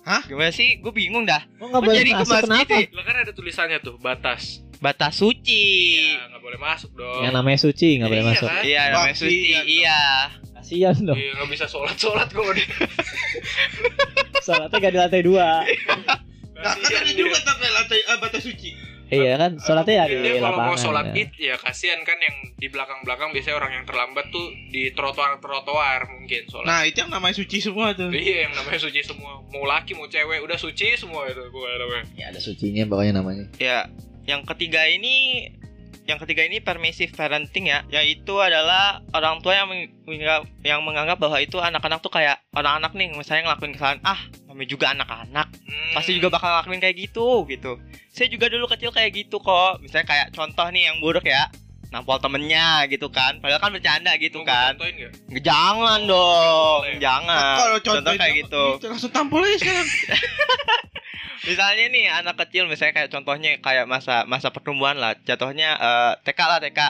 [0.08, 0.24] Hah?
[0.24, 0.80] Gimana sih?
[0.80, 1.44] Gue bingung dah.
[1.60, 2.84] oh Kok boleh jadi masuk masjid kenapa sih?
[2.90, 5.66] lah kan ada tulisannya tuh batas Batas suci.
[6.08, 8.62] Iya, nggak boleh masuk dong yang namanya suci nggak boleh Iya masuk kan?
[8.62, 9.38] Iya, namanya suci.
[9.50, 10.00] kan, Iya.
[10.54, 12.66] kasian dong Iya, nggak bisa sholat sholat kok dia
[14.44, 15.48] sholatnya gak di lantai dua
[16.58, 18.70] Nah, kan ada juga tapi lantai eh, batas suci.
[19.08, 21.24] Iya kan sholatnya ya di kalau mau sholat ya.
[21.24, 26.44] id ya kasihan kan yang di belakang-belakang biasanya orang yang terlambat tuh di trotoar-trotoar mungkin
[26.48, 26.68] sholat.
[26.68, 28.12] Nah, itu yang namanya suci semua tuh.
[28.12, 32.04] Iya yang namanya suci semua Mau laki mau cewek udah suci semua itu gue namanya
[32.20, 33.88] ya ada sucinya pokoknya namanya Ya,
[34.28, 35.48] yang ketiga ini
[36.08, 41.20] yang ketiga ini permissive parenting ya, yaitu adalah orang tua yang meng- menganggap, yang menganggap
[41.20, 45.46] bahwa itu anak-anak tuh kayak orang anak nih, misalnya ngelakuin kesalahan, ah, namanya juga anak-anak,
[45.52, 45.92] Hmm.
[45.92, 47.76] pasti juga bakal ngelakuin kayak gitu, gitu.
[48.08, 51.44] Saya juga dulu kecil kayak gitu kok, misalnya kayak contoh nih yang buruk ya,
[51.88, 55.12] nampol temennya gitu kan, padahal kan bercanda gitu Mau kan, nggak?
[55.38, 58.64] jangan dong, jangan, kalau contoh kayak itu, gitu.
[58.76, 59.88] itu langsung tampol aja sekarang.
[61.46, 65.14] misalnya nih anak kecil misalnya kayak contohnya kayak masa masa pertumbuhan lah.
[65.22, 66.80] Jatuhnya eh, TK lah TK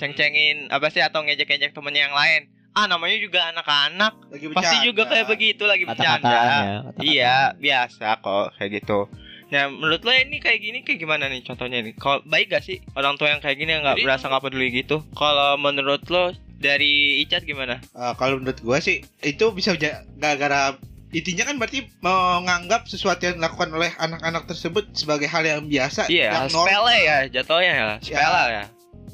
[0.00, 2.50] ceng-cengin apa sih atau ngejek-ngejek temennya yang lain.
[2.72, 4.12] Ah namanya juga anak-anak.
[4.32, 4.88] Lagi pasti bercanda.
[4.88, 6.32] juga kayak begitu lagi bercanda.
[6.32, 9.12] ya iya biasa kok kayak gitu.
[9.52, 11.92] Nah menurut lo ini kayak gini kayak gimana nih contohnya nih?
[12.00, 15.04] Kalau baik gak sih orang tua yang kayak gini nggak berasa nggak peduli gitu?
[15.12, 17.82] Kalau menurut lo dari Icat gimana?
[17.92, 20.80] Eh, kalau menurut gua sih itu bisa gara-gara
[21.12, 26.32] intinya kan berarti menganggap sesuatu yang dilakukan oleh anak-anak tersebut sebagai hal yang biasa iya
[26.40, 28.64] yang normal, sepele ya jatuhnya ya sepele ya.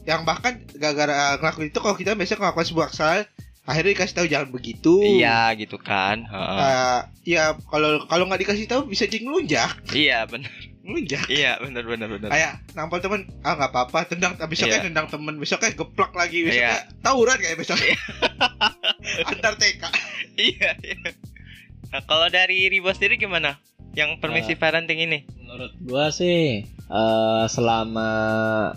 [0.08, 3.26] Yang bahkan gara-gara ngelakuin itu kalau kita biasa melakukan sebuah kesalahan
[3.68, 4.94] akhirnya dikasih tahu jangan begitu.
[5.04, 6.56] Iya gitu kan Heeh.
[6.56, 7.00] Eh,
[7.36, 9.92] ya kalau kalau nggak dikasih tahu bisa jadi ngelunjak.
[9.92, 10.48] Iya bener.
[10.88, 11.28] Ngelunjak.
[11.28, 12.32] Iya bener bener bener.
[12.32, 14.86] Kayak nampol temen ah nggak apa-apa tendang besoknya Iya.
[14.88, 17.04] tendang temen besoknya geplak lagi besoknya Iya.
[17.04, 17.76] tawuran kayak besok
[19.28, 19.82] antar TK.
[20.38, 21.10] Iya, iya.
[21.88, 23.56] Nah, kalau dari Ribo sendiri gimana?
[23.96, 25.20] Yang permisi Eh, parenting ini?
[25.48, 28.10] menurut gua sih eh selama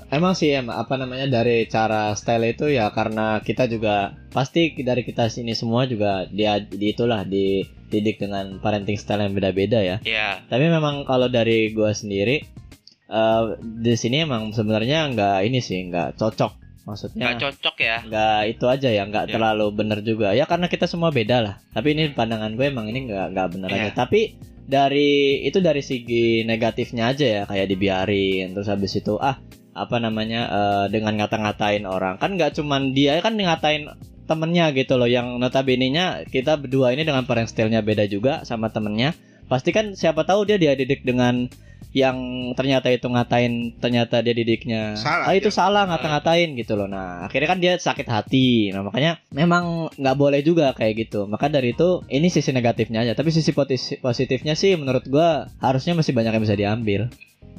[0.08, 5.04] emang sih emang apa namanya dari cara style itu ya karena kita juga pasti dari
[5.04, 9.98] kita sini semua juga dia di itulah dididik dengan parenting style yang beda-beda ya.
[10.00, 10.48] Iya.
[10.48, 12.40] Tapi memang kalau dari gua sendiri
[13.12, 17.98] eh di sini emang sebenarnya nggak ini sih nggak cocok maksudnya Nggak cocok ya.
[18.04, 19.34] nggak itu aja ya nggak Ya.
[19.38, 20.34] terlalu bener juga.
[20.34, 21.56] Ya karena kita semua beda lah.
[21.72, 23.82] Tapi ini pandangan gue emang ini nggak nggak bener aja.
[23.88, 23.94] Iya.
[23.94, 24.22] tapi
[24.62, 28.54] dari itu dari segi negatifnya aja ya kayak dibiarin.
[28.54, 29.38] Terus habis itu ah
[29.72, 32.18] apa namanya eh, dengan ngata-ngatain orang.
[32.18, 33.88] Kan nggak cuman dia kan ngatain
[34.26, 35.06] temennya gitu loh.
[35.06, 39.12] Yang notabene nya kita berdua ini dengan parent style-nya beda juga sama temennya.
[39.46, 41.52] Pasti kan siapa tahu dia dia didik dengan
[41.92, 42.16] yang
[42.56, 45.56] ternyata itu ngatain ternyata dia didiknya Salah, ah itu ya.
[45.60, 50.40] salah ngata-ngatain gitu loh nah akhirnya kan dia sakit hati nah makanya memang nggak boleh
[50.40, 53.52] juga kayak gitu maka dari itu ini sisi negatifnya aja tapi sisi
[54.00, 57.12] positifnya sih menurut gua harusnya masih banyak yang bisa diambil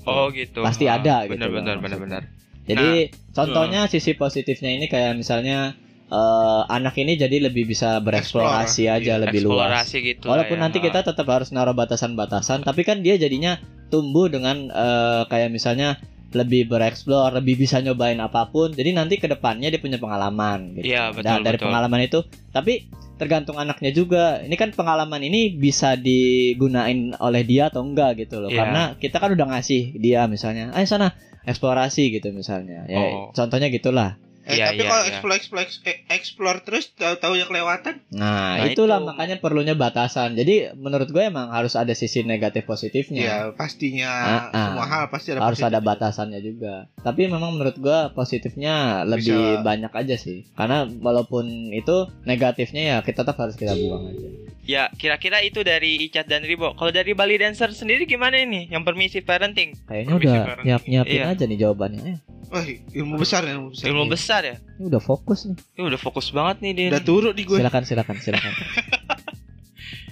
[0.03, 0.66] Oh gitu.
[0.66, 2.01] Pasti Ah, ada gitu Benar loh benar maksudnya.
[2.01, 2.23] benar benar.
[2.64, 2.88] jadi
[3.31, 5.77] contohnya sisi positifnya ini kayak misalnya
[6.09, 10.25] eh, anak ini jadi lebih bisa bereksplorasi Explore, aja iya, lebih luas Eksplorasi gitu.
[10.25, 10.62] lah Walaupun ya.
[10.64, 13.61] nanti kita tetap harus naruh batasan-batasan, tapi kan dia jadinya
[13.93, 16.01] tumbuh dengan eh, kayak misalnya
[16.33, 18.73] lebih bereksplor, lebih bisa nyobain apa pun.
[18.73, 20.89] Jadi nanti ke depannya dia punya pengalaman gitu.
[20.89, 21.69] Iya, betul, Da- dari betul.
[21.69, 22.89] pengalaman itu, tapi
[23.21, 24.41] tergantung anaknya juga.
[24.41, 28.49] Ini kan pengalaman ini bisa digunain oleh dia atau enggak gitu loh.
[28.49, 28.59] Iya.
[28.65, 31.13] Karena kita kan udah ngasih dia misalnya, "Ayo sana
[31.45, 33.29] eksplorasi gitu misalnya." Ya, Oh.
[33.31, 34.17] contohnya gitulah.
[34.43, 35.11] Eh, Iya, tapi iya, kalau iya.
[35.13, 39.07] explore explore eh, explore terus tahu-tahu yang kelewatan Nah, Nah, itulah itu.
[39.07, 40.35] makanya perlunya batasan.
[40.35, 43.23] Jadi menurut gue emang harus ada sisi negatif positifnya.
[43.23, 44.67] ya pastinya Ah, ah.
[44.67, 46.91] semua hal pasti ada harus ada batasannya juga.
[46.99, 48.75] Tapi memang menurut gua positifnya
[49.05, 50.43] lebih Bisa- banyak aja sih.
[50.53, 54.27] Karena walaupun itu negatifnya ya kita tetap harus kita buang aja.
[54.62, 56.70] Ya, kira-kira itu dari Icat dan Ribo.
[56.72, 58.70] Kalau dari Bali Dancer sendiri gimana ini?
[58.70, 59.75] Yang permissive parenting.
[59.85, 60.62] Kayaknya Permisi, udah Karen.
[60.62, 61.25] nyiap nyiapin Iya.
[61.29, 62.03] aja nih jawabannya.
[62.05, 62.16] Eh,
[62.48, 63.87] Wah, ilmu besar ya, ilmu besar.
[63.88, 64.57] Ilmu besar ya.
[64.79, 65.57] ini udah fokus nih.
[65.72, 66.88] Ini udah fokus banget nih dia.
[66.90, 67.59] Udah turut di gue.
[67.59, 68.53] Silakan silakan silakan.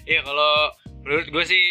[0.02, 0.74] Iya kalau
[1.06, 1.62] menurut gue sih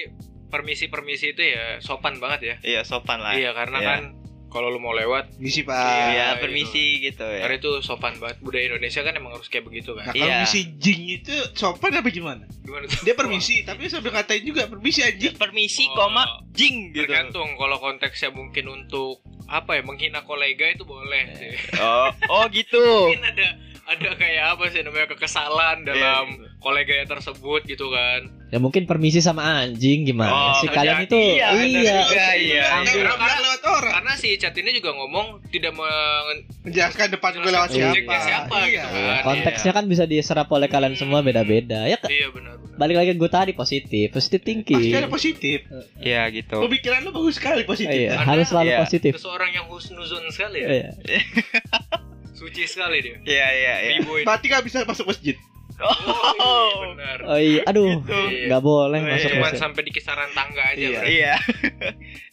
[0.47, 2.55] permisi-permisi itu ya sopan banget ya.
[2.63, 3.35] Iya, sopan lah.
[3.35, 3.87] Iya karena Iya.
[3.89, 4.01] kan
[4.49, 5.77] kalau lu mau lewat Misi Pak.
[5.77, 7.41] Iya, Iya, permisi gitu ya.
[7.41, 8.37] karena itu sopan banget.
[8.39, 10.13] Budaya Indonesia kan emang harus kayak begitu Nah, kan.
[10.13, 10.41] kalau Iya.
[10.43, 12.43] misi jing itu sopan apa gimana?
[12.59, 13.01] Gimana tuh?
[13.01, 15.33] Dia permisi, tapi sambil ngatain juga permisi anjing.
[15.35, 15.95] Permisi, Oh.
[15.95, 17.05] koma, jing gitu.
[17.05, 21.53] Tergantung kalau konteksnya mungkin untuk apa ya menghina kolega itu boleh sih.
[21.77, 22.81] Oh, oh gitu.
[23.07, 23.47] Mungkin ada
[23.89, 26.25] ada kayak apa sih namanya kekesalan dalam
[26.57, 28.29] koleganya tersebut gitu kan.
[28.47, 31.13] ya mungkin permisi sama anjing gimana Oh, sih kalian itu?
[31.13, 32.01] iya, iya.
[32.35, 33.05] iya, Sambil iya.
[33.07, 33.93] orang lewat orang.
[33.95, 38.15] Karena si chat ini juga ngomong tidak men Menjelaskan depan gue lewat siapa.
[38.19, 38.83] siapa Iya.
[38.83, 39.21] gitu kan.
[39.23, 41.85] Konteksnya kan bisa diserap oleh kalian semua beda-beda.
[41.85, 42.73] Ya ke- Iya benar benar.
[42.75, 44.81] balik lagi gue tadi positif, positif thinking.
[44.81, 45.59] Pasti ada positif.
[45.99, 46.57] Iya gitu.
[46.59, 47.93] Pemikiran lu bagus sekali positif.
[48.07, 48.79] Iya, harus selalu Iya.
[48.79, 49.11] positif.
[49.15, 50.67] Seseorang yang husnuzon sekali ya.
[50.67, 50.89] Iya.
[52.39, 53.17] Suci sekali dia.
[53.19, 54.23] Iya, iya, iya.
[54.23, 55.35] Berarti gak bisa masuk masjid.
[55.79, 57.17] Oh, benar.
[57.25, 58.47] Oh iya, aduh, Gitu.
[58.47, 59.13] nggak boleh Oh, iya.
[59.13, 59.59] masuk Cuman masuk.
[59.59, 60.89] sampai di kisaran tangga aja Iya.
[60.93, 61.11] berarti.
[61.13, 61.33] Iya.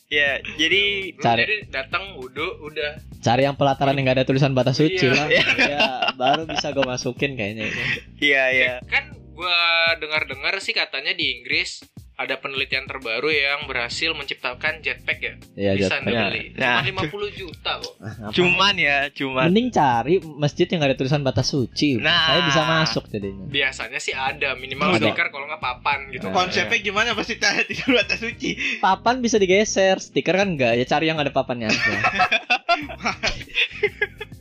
[0.06, 1.40] Iya, jadi Lu Cari.
[1.42, 5.10] jadi datang wudhu udah Cari yang pelataran yang nggak ada tulisan batas suci Iya.
[5.12, 5.26] lah.
[5.58, 7.80] Ya, baru bisa gue masukin kayaknya itu.
[8.22, 8.72] iya, iya.
[8.86, 9.02] kan
[9.34, 9.58] gua
[9.96, 11.82] dengar-dengar sih katanya di Inggris
[12.16, 15.34] ada penelitian terbaru yang berhasil menciptakan jetpack ya.
[15.54, 16.00] Iya, Bisa jetpack.
[16.00, 16.42] anda Nah, beli.
[16.50, 16.80] nah.
[16.80, 17.94] Cuma 50 juta kok.
[18.36, 19.44] Cuman ya, cuman.
[19.46, 21.96] Mending cari masjid yang ada tulisan batas suci.
[21.96, 22.24] Nah.
[22.26, 23.44] Saya bisa masuk jadinya.
[23.46, 25.06] Biasanya sih ada minimal Ada.
[25.06, 26.26] stiker kalau nggak papan gitu.
[26.26, 26.34] Nah.
[26.34, 28.50] Konsepnya gimana pasti tanya tidak batas suci.
[28.78, 30.72] Papan bisa digeser, stiker kan enggak.
[30.74, 31.92] Ya cari yang ada papannya aja.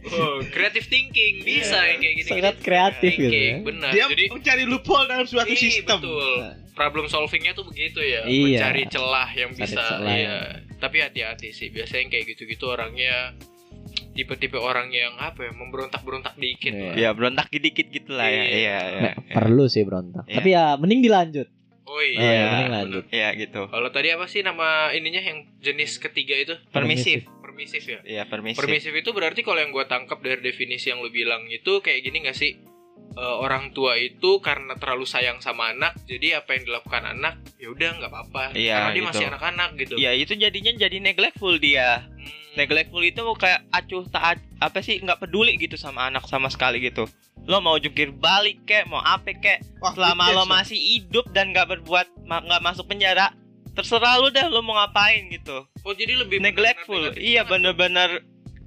[0.07, 2.29] Oh, creative thinking bisa yang kayak gini.
[2.29, 3.65] Sangat kreatif gitu Thinking, ya.
[3.65, 3.89] benar.
[3.91, 5.97] Dia Jadi mencari loophole dalam suatu Iya, sistem.
[5.97, 6.39] betul.
[6.75, 8.59] Problem solvingnya tuh begitu ya, Iya.
[8.61, 9.79] mencari celah yang Cari bisa.
[9.81, 10.11] celah.
[10.11, 10.35] Iya.
[10.75, 13.31] Tapi hati-hati sih, biasanya yang kayak gitu-gitu orangnya
[14.11, 16.71] tipe-tipe orang yang apa ya, memberontak-berontak dikit.
[16.71, 16.83] Iya.
[16.85, 16.95] lah.
[16.97, 18.35] Ya, berontak dikit gitu lah ya.
[18.35, 18.43] Iya.
[18.43, 19.01] Iya, iya.
[19.15, 20.23] Nggak perlu sih berontak.
[20.25, 20.35] Iya.
[20.35, 21.47] Tapi ya mending dilanjut.
[21.85, 22.17] Oh Oh, iya.
[22.17, 23.03] ya, Iya, mending lanjut.
[23.07, 23.61] Iya, gitu.
[23.67, 26.55] Kalau tadi apa sih nama ininya yang jenis ketiga itu?
[26.69, 27.23] Permisif.
[27.39, 27.99] Permisif ya.
[28.03, 28.59] Iya, permisif.
[28.59, 32.19] Permisif itu berarti kalau yang gue tangkap dari definisi yang lu bilang itu kayak gini
[32.21, 32.57] gak sih?
[33.15, 37.71] Eh, orang tua itu karena terlalu sayang sama anak, jadi apa yang dilakukan anak ya
[37.71, 38.43] udah nggak apa-apa.
[38.51, 39.07] Iya, karena dia gitu.
[39.07, 39.93] masih anak-anak gitu.
[39.95, 42.03] Iya, itu jadinya jadi neglectful dia.
[42.11, 42.59] Hmm.
[42.59, 47.07] Neglectful itu kayak acuh tak apa sih nggak peduli gitu sama anak sama sekali gitu.
[47.47, 51.71] Lo mau jungkir balik kek, mau apa kek, Wah, selama lo masih hidup dan nggak
[51.71, 53.31] berbuat ma- nggak masuk penjara,
[53.71, 55.63] terserah lu dah lo mau ngapain gitu.
[55.87, 56.99] Oh jadi lebih neglectful.
[56.99, 57.51] benar-benar negatif Iya banget.
[57.51, 58.09] bener-bener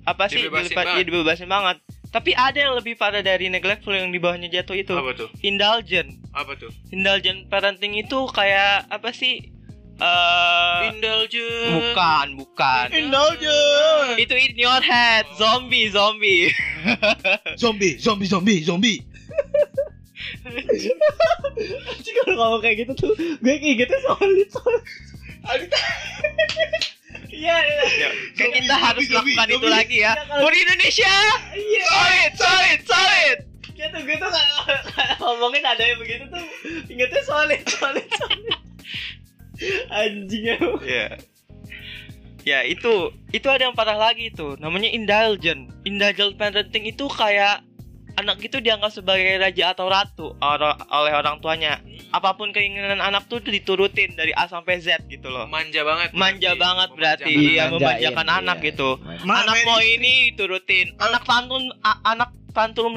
[0.08, 0.94] apa sih Dibebasin banget.
[0.96, 1.76] iya, dibebasin banget.
[2.08, 4.96] Tapi ada yang lebih parah dari neglectful yang di bawahnya jatuh itu.
[4.96, 5.28] Apa tuh?
[5.44, 6.16] Indulgent.
[6.32, 6.72] Apa tuh?
[6.88, 9.52] Indulgent parenting itu kayak apa sih?
[9.98, 11.74] Eh, Indulgent.
[11.74, 12.86] bukan, bukan.
[12.94, 14.14] Indulgent.
[14.16, 16.54] Itu in your head, zombie, zombie.
[17.62, 18.98] Zombie, zombie, zombie, zombie.
[20.46, 24.84] Anjing, kalau ngomong kayak gitu tuh gue ingetnya solid solid.
[25.48, 25.66] Iya,
[27.30, 27.56] iya.
[27.98, 30.12] Ya, kayak kita harus zombie, lakukan itu lagi ya.
[30.16, 31.14] Ya, For Indonesia.
[31.88, 33.38] Solid, solid, solid.
[33.78, 34.58] Gitu gitu kalau
[34.90, 36.42] kalau ngomongin ada yang begitu tuh
[36.90, 38.46] ingetnya solid solid solid.
[39.92, 40.58] Anjing ya.
[40.82, 41.08] Ya.
[42.48, 45.68] Ya itu itu ada yang parah lagi itu namanya indulgent.
[45.84, 47.67] Indulgent parenting itu kayak
[48.18, 51.78] anak itu dianggap sebagai raja atau ratu oro- oleh orang tuanya.
[52.10, 55.46] Apa pun keinginan anak tuh diturutin dari A sampai Z gitu loh.
[55.46, 56.10] Manja banget.
[56.12, 56.58] Manja berarti.
[56.58, 57.46] banget berarti Memanjakan.
[57.46, 58.36] iya Dimanjain, memanjakan iya.
[58.38, 58.90] anak gitu.
[59.22, 60.86] Ma- anak mau ini turutin.
[60.98, 62.92] Anak tantrum a- anak tantrum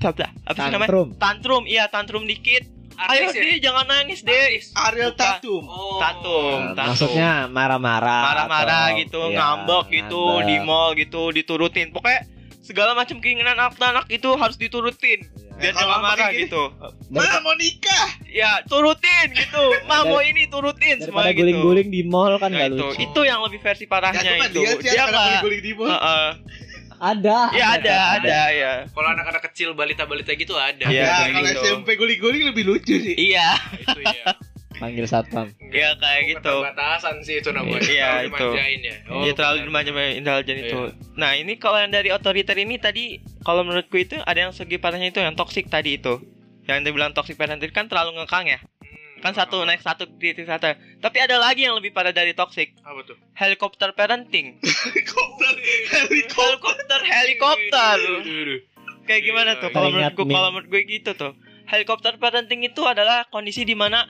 [0.00, 0.78] apa, apa sih namanya?
[0.80, 1.08] Tantrum.
[1.18, 2.64] Tantrum, iya tantrum dikit.
[3.00, 3.40] Ayo ya?
[3.40, 4.60] dia jangan nangis deh.
[4.76, 5.16] Ariel.
[5.16, 5.64] Tatum.
[5.64, 5.96] Oh.
[5.96, 6.58] Tatum.
[6.60, 6.88] Nah, Tatum.
[6.92, 10.44] maksudnya marah-marah marah-marah atau- gitu, iya, ngambek gitu ngambek.
[10.44, 11.86] di mall gitu, diturutin.
[11.96, 12.28] Pokoknya
[12.70, 15.26] segala macam keinginan anak-anak itu harus diturutin.
[15.26, 15.50] Iya.
[15.60, 16.62] Biar Eh, kalau jangan marah gini, gitu.
[17.10, 18.06] Ma mau nikah.
[18.24, 19.64] Ya, turutin gitu.
[19.90, 21.42] Ma mau ini turutin semua gitu.
[21.42, 24.46] guling-guling di mall kan Nah, nggak itu, lucu itu yang lebih versi Ya, parahnya cuma
[24.46, 24.60] itu.
[24.62, 25.90] dia Dia nggak- guling-guling di mall.
[25.90, 26.28] Heeh.
[27.00, 28.72] ada Ya ada, ada ya.
[28.86, 30.84] Kalau anak-anak kecil balita-balita gitu ada.
[30.86, 31.60] Iya, Ya, kalau gitu.
[31.66, 33.16] SMP guling-guling lebih lucu sih.
[33.18, 34.24] Iya, Itu ya.
[34.80, 36.54] panggil satpam iya kayak gitu.
[36.64, 37.78] Batasan sih itu namanya.
[37.78, 38.46] Iya, Terlalu itu.
[38.82, 38.94] ya.
[39.06, 39.66] Oh, Dia terlalu benar.
[39.86, 40.78] dimanja indulgen itu.
[40.82, 40.92] Iya.
[41.14, 43.04] Nah, ini kalau yang dari otoriter ini tadi
[43.40, 46.18] kalau menurutku itu ada yang segi parahnya itu yang toxic tadi itu.
[46.64, 48.58] Yang dibilang toxic parenting kan terlalu ngekang ya.
[48.58, 50.72] Hmm, Kan satu naik satu titik satu.
[50.98, 53.14] Tapi ada lagi yang lebih parah dari toxic, Apa tuh?
[53.34, 54.58] helikopter parenting.
[54.90, 55.54] Helikopter,
[55.90, 57.00] helikopter.
[57.00, 57.98] helikopter, helikopter.
[59.02, 59.70] Kayak gimana tuh?
[59.70, 61.32] Kalau Kayak menurutku, ingat kalau menurut gue gitu tuh.
[61.66, 64.06] Helikopter parenting itu adalah kondisi di mana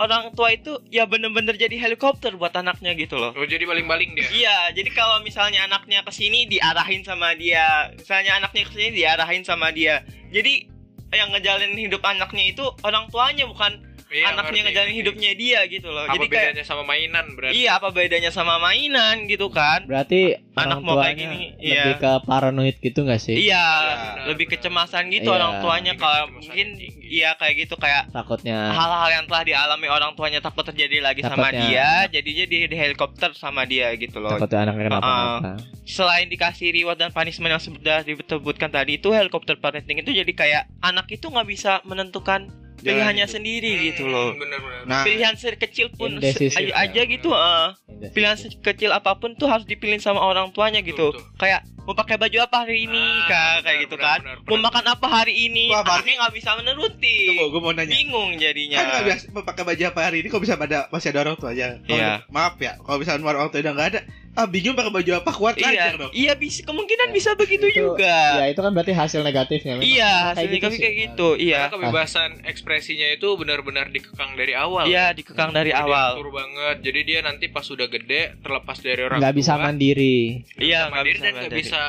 [0.00, 3.36] orang tua itu ya bener-bener jadi helikopter buat anaknya gitu loh.
[3.36, 4.28] Oh, jadi baling-baling dia.
[4.32, 9.42] Iya, jadi kalau misalnya anaknya ke sini diarahin sama dia, misalnya anaknya ke sini diarahin
[9.44, 10.00] sama dia.
[10.32, 10.68] Jadi
[11.12, 15.00] yang ngejalanin hidup anaknya itu orang tuanya bukan Iya, anaknya ngerti, ngejalanin ngerti.
[15.00, 16.04] hidupnya dia gitu loh.
[16.04, 17.54] Apa jadi kayak bedanya sama mainan berarti?
[17.54, 19.80] iya apa bedanya sama mainan gitu kan?
[19.82, 20.20] berarti
[20.52, 21.96] Anak mau kayak gini, lebih iya.
[21.96, 24.60] ke paranoid gitu nggak sih Iya, benar, lebih benar.
[24.60, 25.34] kecemasan gitu Iya.
[25.34, 27.08] orang tuanya kalau mungkin tinggi.
[27.10, 31.48] iya kayak gitu kayak takutnya hal-hal yang telah dialami orang tuanya takut terjadi lagi sama
[31.48, 34.28] Takutnya- dia, jadinya di, di helikopter sama dia gitu loh.
[34.30, 39.98] takutnya anaknya kenapa-napa selain dikasih reward dan punishment yang sudah disebutkan tadi itu helikopter parenting
[39.98, 42.52] itu jadi kayak anak itu nggak bisa menentukan
[42.84, 43.32] pilihannya hidup.
[43.32, 44.80] sendiri Hmm, gitu loh Benar-benar.
[44.84, 47.66] Nah, pilihan sekecil pun se- aja, aja gitu eh.
[48.10, 51.38] pilihan sekecil apa pun tuh harus dipilih sama orang tuanya gitu Betul, betul.
[51.38, 54.36] kayak mau pakai baju apa hari ini Ah, kak benar, kayak gitu benar, kan benar,
[54.40, 54.64] mau benar.
[54.64, 57.90] makan apa hari ini Wah, berarti- nggak bisa menuruti tunggu, gue mau nanya.
[57.90, 61.08] bingung jadinya Kan nggak biasa mau pakai baju apa hari ini kok bisa pada masih
[61.10, 62.22] ada orang tua Iya.
[62.28, 64.00] Maaf ya, kalau misalnya orang tua udah nggak ada,
[64.32, 66.12] ah bingung pakai baju apa kuat iya lancar dong.
[66.12, 69.84] iya bisa kemungkinan Ya, bisa begitu itu- juga ya itu kan berarti hasil negatifnya memang.
[69.86, 70.80] iya Kayak hasilnya gitu kayak, sih.
[70.80, 74.84] kayak gitu iya Karena kebebasan ekspresinya itu benar-benar dikekang dari awal.
[74.84, 76.76] iya dikekang dari Jadi awal diatur banget.
[76.80, 80.18] Jadi dia nanti pas sudah gede terlepas dari orang nggak bisa tua, mandiri
[80.56, 81.80] iya nggak mandiri dan nggak bisa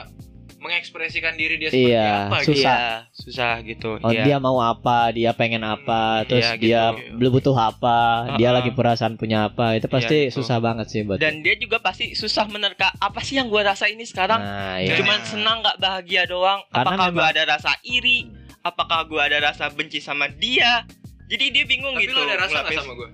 [0.64, 2.48] mengekspresikan diri dia seperti Iya, apa susah.
[2.48, 2.64] gitu.
[2.64, 2.78] Iya,
[3.14, 3.90] susah gitu.
[3.98, 4.24] oh iya.
[4.24, 6.64] dia mau apa dia pengen apa Hmm, terus iya, gitu.
[6.64, 6.82] dia
[7.14, 7.98] belum butuh apa
[8.34, 8.58] dia Uh-uh.
[8.58, 10.40] lagi perasaan punya apa itu pasti Iya, gitu.
[10.40, 13.86] susah banget sih buat Dan dia juga pasti susah menerka apa sih yang gua rasa
[13.86, 14.40] ini sekarang?
[14.40, 14.96] nah, iya.
[14.96, 16.64] Cuman senang nggak bahagia doang.
[16.70, 18.32] Karena apakah gua memang- ada rasa iri?
[18.62, 20.88] Apakah gua ada rasa benci sama dia?
[21.26, 22.14] Jadi dia bingung Tapi gitu.
[22.14, 23.10] lo ada rasa nggak sama gue?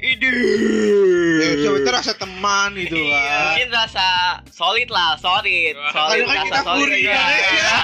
[0.00, 0.30] Ide.
[1.36, 3.40] Ya, coba itu rasa teman gitu Iya, lah.
[3.50, 4.06] Mungkin rasa
[4.48, 6.80] solid lah, solid, Wah, solid kadang kan rasa kita solid.
[6.80, 7.12] kuri, Iya.
[7.12, 7.74] kan, ya.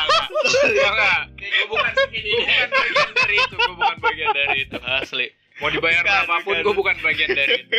[0.87, 2.69] Enggak, gue bukan bukan bagian
[3.13, 5.27] dari itu, gue bukan bagian dari itu asli.
[5.57, 7.77] Mau dibayar Bukan, berapapun, gue bukan bagian dari itu.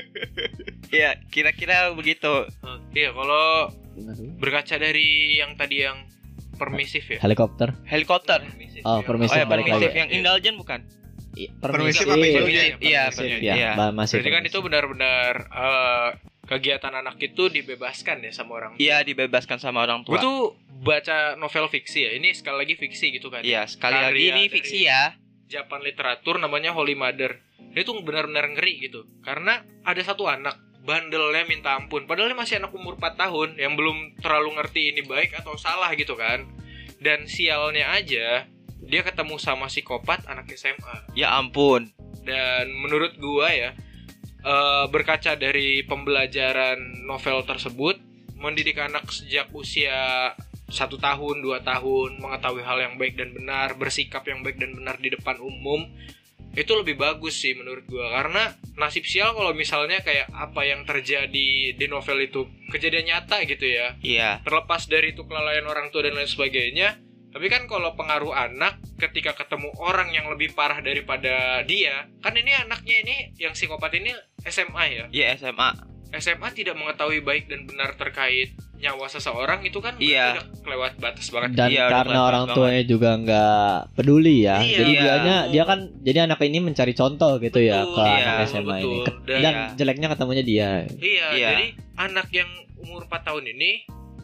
[0.89, 2.33] Iya, kira-kira begitu.
[2.91, 3.69] Iya, kalau
[4.37, 6.05] berkaca dari yang tadi yang
[6.55, 7.19] permisif ya.
[7.19, 8.41] helikopter Helikopter.
[8.43, 9.05] Permisif, Oh, ya.
[9.05, 10.79] permisif Oh ya, permisif yang indulgent bukan?
[11.37, 12.33] I- Permisif permisif apa Iya?
[12.33, 13.71] Iya, permisif permisif, ya iya.
[13.73, 16.09] ba- masih Berarti kan itu benar-benar eh,
[16.43, 18.71] kegiatan anak itu dibebaskan ya sama orang.
[18.75, 20.23] Iya, dibebaskan sama orang Gue tua.
[20.23, 20.39] tuh
[20.79, 22.11] baca novel fiksi ya.
[22.13, 23.43] Ini sekali lagi fiksi gitu kan.
[23.43, 25.13] Iya, sekali Karya lagi ini fiksi ya.
[25.45, 27.43] Japan literatur namanya Holy Mother.
[27.71, 29.03] Dia tuh benar-benar ngeri gitu.
[29.21, 32.07] Karena ada satu anak bandelnya minta ampun.
[32.07, 35.91] Padahal dia masih anak umur 4 tahun yang belum terlalu ngerti ini baik atau salah
[35.93, 36.47] gitu kan.
[36.97, 38.47] Dan sialnya aja
[38.87, 41.11] dia ketemu sama psikopat anak SMA.
[41.13, 41.91] Ya ampun.
[42.23, 43.71] Dan menurut gua ya
[44.41, 47.99] eh, berkaca dari pembelajaran novel tersebut
[48.37, 50.31] mendidik anak sejak usia
[50.67, 54.99] satu tahun dua tahun mengetahui hal yang baik dan benar bersikap yang baik dan benar
[54.99, 55.87] di depan umum
[56.57, 61.71] itu lebih bagus sih menurut gua karena nasib sial kalau misalnya kayak apa yang terjadi
[61.71, 64.41] di novel itu kejadian nyata gitu ya Iya.
[64.43, 66.99] terlepas dari itu kelalaian orang tua dan lain sebagainya
[67.37, 72.49] tapi kan kalau pengaruh anak ketika ketemu orang yang lebih parah daripada dia kan ini
[72.49, 74.09] anaknya ini yang psikopat ini
[74.41, 75.69] SMA ya Iya SMA.
[76.09, 80.33] SMA tidak mengetahui baik dan benar terkait nyawa seseorang itu kan Iya.
[80.33, 82.57] udah kelewat batas banget dan Iya, karena orang banget.
[82.57, 84.77] tuanya juga nggak peduli ya Iya.
[84.77, 85.01] jadi Iya.
[85.03, 88.75] dianya dia kan jadi anak ini mencari contoh gitu ya Betul, ke iya, anak SMA
[88.79, 89.05] ini betul.
[89.05, 89.65] Ke- Dan- dan Iya.
[89.75, 91.47] jeleknya ketemunya dia Iya, Iya.
[91.53, 91.65] jadi
[91.99, 93.71] anak yang umur 4 tahun ini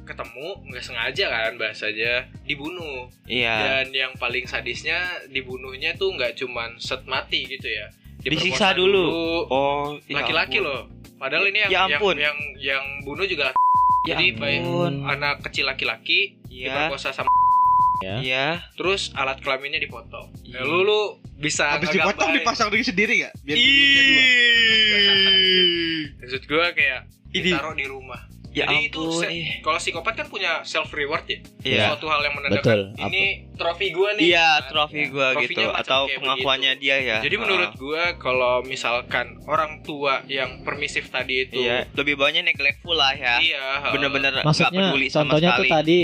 [0.04, 3.84] ketemu nggak sengaja kan bahasanya dibunuh Iya.
[3.84, 7.88] dan yang paling sadisnya dibunuhnya tuh nggak cuman set mati gitu ya
[8.20, 9.04] Disiksa Diperkosa dulu.
[9.48, 10.66] Oh, ya laki-laki ampun.
[10.66, 10.82] loh
[11.18, 12.14] padahal ini yang Ya ampun.
[12.16, 13.50] yang, yang yang bunuh juga
[14.04, 14.92] Ya jadi baik ampun.
[15.06, 16.88] anak kecil laki-laki Iya.
[16.88, 17.28] diperkosa sama
[18.00, 18.46] ya Iya.
[18.76, 23.34] terus alat kelaminnya dipotong ya, lu lu bisa Habis dipotong dipasang diri sendiri gak?
[23.42, 23.56] Biar
[26.18, 28.18] maksud gua kayak ditaruh di rumah
[28.54, 29.34] Ya Jadi itu ampun.
[29.62, 31.90] kalau psikopat kan punya self reward ya Iya.
[31.90, 34.70] suatu hal yang menandakan Betul, ini trofi gua nih Iya, kan?
[34.70, 35.10] trofi Ya.
[35.10, 36.84] gua Trofinya gitu atau pengakuannya begitu.
[36.86, 37.18] dia ya.
[37.20, 37.76] Jadi menurut Ah.
[37.76, 43.42] gua kalau misalkan orang tua yang permisif tadi itu Iya, lebih banyak neglectful lah ya.
[43.42, 45.58] iya, Bener-bener nggak maksudnya peduli sama contohnya sekali.
[45.60, 45.98] tuh tadi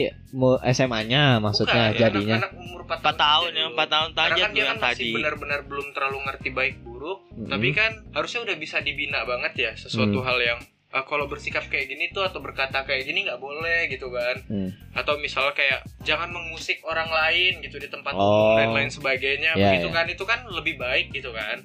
[0.66, 3.76] SMA-nya maksudnya Bukan, ya, jadinya anak, anak umur 4 4 tahun ya, dulu.
[3.76, 5.10] 4 tahun Karena aja kan dia kan masih tadi.
[5.12, 7.46] benar-benar belum terlalu ngerti baik buruk, Mm-mm.
[7.48, 10.26] tapi kan harusnya udah bisa dibina banget ya sesuatu Hmm.
[10.26, 14.10] hal yang ah, kalau bersikap kayak gini tuh atau berkata kayak gini nggak boleh gitu
[14.10, 14.73] kan Hmm.
[14.91, 18.19] atau misalnya kayak jangan mengusik orang lain gitu di tempat Oh.
[18.19, 19.93] umum dan lain sebagainya Ya, begitu ya.
[19.93, 21.62] kan itu kan lebih baik gitu kan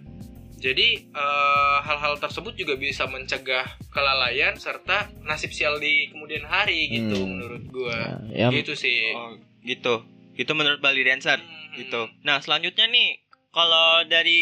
[0.57, 7.17] jadi eh, hal-hal tersebut juga bisa mencegah kelalaian serta nasib sial di kemudian hari gitu
[7.19, 7.31] Hmm.
[7.31, 10.05] menurut gua ya, ya gitu sih Oh, gitu.
[10.35, 11.73] Gitu menurut Bali Dancer Hmm.
[11.75, 12.09] gitu.
[12.23, 14.41] Nah, selanjutnya nih kalau dari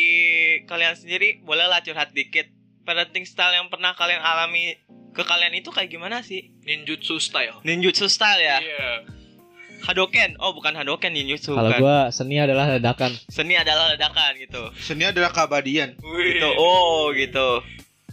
[0.62, 2.48] kalian sendiri bolehlah curhat dikit
[2.82, 4.78] parenting style yang pernah kalian alami
[5.12, 6.50] ke kalian itu kayak gimana sih?
[6.64, 8.58] ninjutsu style Ninjutsu style ya?
[8.58, 8.90] Iya.
[9.82, 10.38] Hadoken.
[10.38, 14.70] Oh, bukan Hadoken ninjutsu kalau gua seni adalah ledakan Seni adalah ledakan gitu.
[14.78, 15.98] Seni adalah keabadian.
[15.98, 16.38] Wih.
[16.38, 16.48] Gitu.
[16.54, 17.60] Oh, gitu.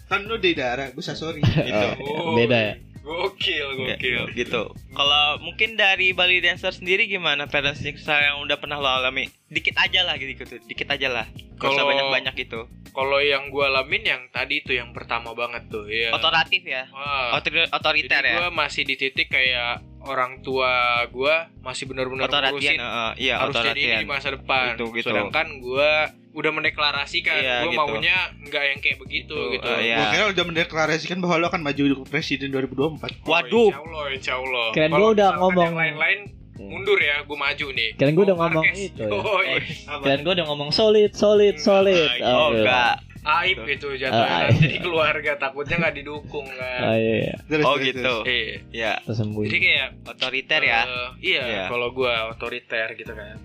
[0.09, 1.37] Kan lu di daerah, gue sorry.
[1.45, 1.87] Gitu.
[2.01, 4.23] Oh, beda ya Gokil, gokil.
[4.37, 4.69] gitu.
[4.93, 9.33] Kalau mungkin dari Bali Dancer sendiri gimana parenting style yang udah pernah lo alami?
[9.49, 10.61] Dikit aja lah gitu, gitu.
[10.69, 11.25] dikit aja lah.
[11.57, 12.69] Kalau banyak-banyak gitu.
[12.93, 16.13] Kalau yang gua alamin yang tadi itu yang pertama banget tuh ya.
[16.13, 16.85] Otoratif ya.
[16.93, 17.37] Wah.
[17.41, 18.35] Otor- Jadi otoriter ya.
[18.45, 23.81] gua masih di titik kayak orang tua gua masih benar-benar ngurusin heeh, iya harus jadi
[23.81, 24.77] ini di masa depan.
[24.77, 25.09] Gitu, gitu.
[25.09, 27.79] Sedangkan gua udah mendeklarasikan Iya, gua gitu.
[27.79, 29.67] maunya nggak yang kayak begitu Gitu, gitu.
[29.67, 29.95] eh, iya.
[29.97, 33.11] Gue kira udah mendeklarasikan bahwa lo akan maju presiden 2024.
[33.19, 33.69] Oh, Waduh.
[33.69, 34.65] Insya Allah, insya Allah.
[34.89, 35.65] Gua udah ngomong.
[35.65, 36.19] Yang lain-lain
[36.57, 37.89] mundur ya, gua maju nih.
[37.93, 39.09] Kirain gua udah Oh, ngomong itu ya.
[39.09, 39.59] Oh, iya.
[39.97, 42.63] kalian gua udah ngomong solid solid solid Oh, iya.
[42.63, 42.95] enggak.
[43.19, 44.71] Aib itu jatuhnya Ah, nanti iya.
[44.71, 46.95] di keluarga takutnya nggak didukung oh kan.
[46.95, 47.35] iya, iya.
[47.45, 47.99] Terus, Oh terus, gitu.
[47.99, 48.23] terus.
[48.25, 48.55] Iya.
[48.71, 50.81] Ya, tersembunyi Jadi kayak otoriter ya.
[50.81, 51.63] Eh, iya, Iya.
[51.67, 53.35] kalau gua otoriter gitu kan.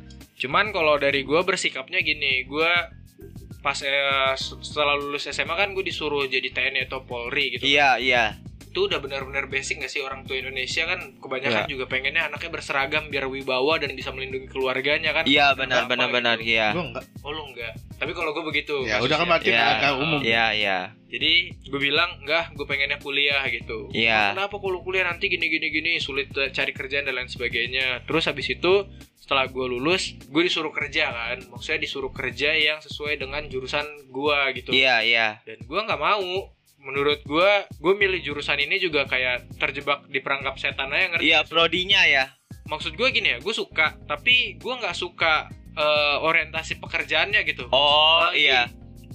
[0.45, 2.93] Cuman kalau dari gua bersikapnya gini, gua
[3.65, 7.65] pas eh, setelah lulus SMA kan gue disuruh jadi TNI atau Polri gitu.
[7.65, 8.37] Iya, iya.
[8.75, 11.71] Itu udah benar-benar basic gak sih orang tua Indonesia kan kebanyakan Iya.
[11.71, 15.23] juga pengennya anaknya berseragam biar wibawa dan bisa melindungi keluarganya kan.
[15.25, 16.17] Iya, benar Apa benar gitu.
[16.19, 16.69] benar iya.
[16.75, 17.05] Gue enggak.
[17.23, 17.71] Oh lu enggak.
[17.95, 18.83] Tapi kalau gue begitu.
[18.83, 19.31] Ya udah kan kasusnya.
[19.31, 19.65] berarti Iya.
[19.71, 20.21] agak umum.
[20.21, 20.79] Iya, iya.
[21.07, 21.33] Jadi
[21.65, 23.95] gue bilang enggak, gue pengennya kuliah gitu.
[23.95, 24.35] Iya.
[24.35, 28.03] Kenapa kalau kuliah nanti gini gini gini sulit cari kerjaan dan lain sebagainya.
[28.03, 31.39] Terus habis itu setelah gue lulus, gue disuruh kerja kan.
[31.47, 34.75] Maksudnya disuruh kerja yang sesuai dengan jurusan gue gitu.
[34.75, 35.29] Iya, iya.
[35.43, 36.51] Dan gue nggak mau.
[36.85, 41.25] Menurut gue, gue milih jurusan ini juga kayak terjebak di perangkap setan aja ngerti?
[41.33, 42.29] Iya, prodinya ya.
[42.69, 47.73] Maksud gue gini ya, gue suka, tapi gue nggak suka eh, orientasi pekerjaannya gitu.
[47.73, 48.69] Oh, Apalagi iya.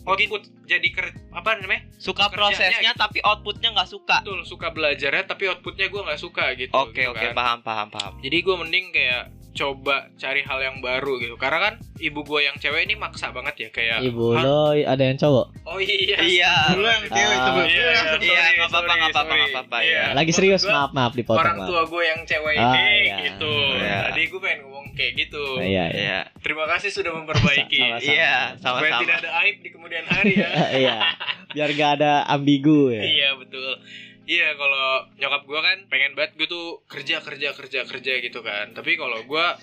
[0.10, 1.86] Output jadi ker apa namanya?
[2.02, 2.98] Suka prosesnya gitu.
[2.98, 4.26] tapi outputnya nggak suka.
[4.26, 6.74] Betul, suka belajarnya tapi outputnya gue nggak suka gitu.
[6.74, 7.34] Oke, gitu oke, kan.
[7.38, 8.14] paham, paham, paham.
[8.18, 11.36] Jadi gue mending kayak coba cari hal yang baru gitu.
[11.36, 13.98] Karena kan ibu gue yang cewek ini maksa banget ya kayak.
[14.02, 14.42] ibu "Hah?
[14.42, 16.16] lo ada yang cowok Oh iya.
[16.18, 16.54] Iya.
[16.72, 17.46] Dulu yang cewek Ah.
[17.46, 17.62] coba.
[17.62, 19.40] Iya, Iya, nggak apa-apa, sorry, nggak apa-apa, sorry.
[19.40, 19.94] nggak apa-apa, Iya.
[20.00, 20.06] ya.
[20.14, 23.18] lagi serius gua, maaf maaf dipotong Orang tua gue yang cewek Ah, ini iya.
[23.28, 23.54] gitu.
[23.76, 23.98] Iya.
[24.06, 25.44] Tadi gue pengen ngomong kayak gitu.
[25.56, 26.20] Nah, iya iya.
[26.40, 27.80] Terima kasih sudah memperbaiki.
[27.80, 28.06] Sama-sama.
[28.08, 29.02] Iya, Supaya sama-sama.
[29.02, 30.50] tidak ada aib di kemudian hari ya.
[30.82, 30.98] iya
[31.50, 33.74] biar gak ada ambigu ya Iya betul.
[34.30, 38.72] Iya kalau nyokap gue kan pengen banget gue tuh kerja kerja kerja kerja gitu kan.
[38.72, 39.46] Tapi kalau gue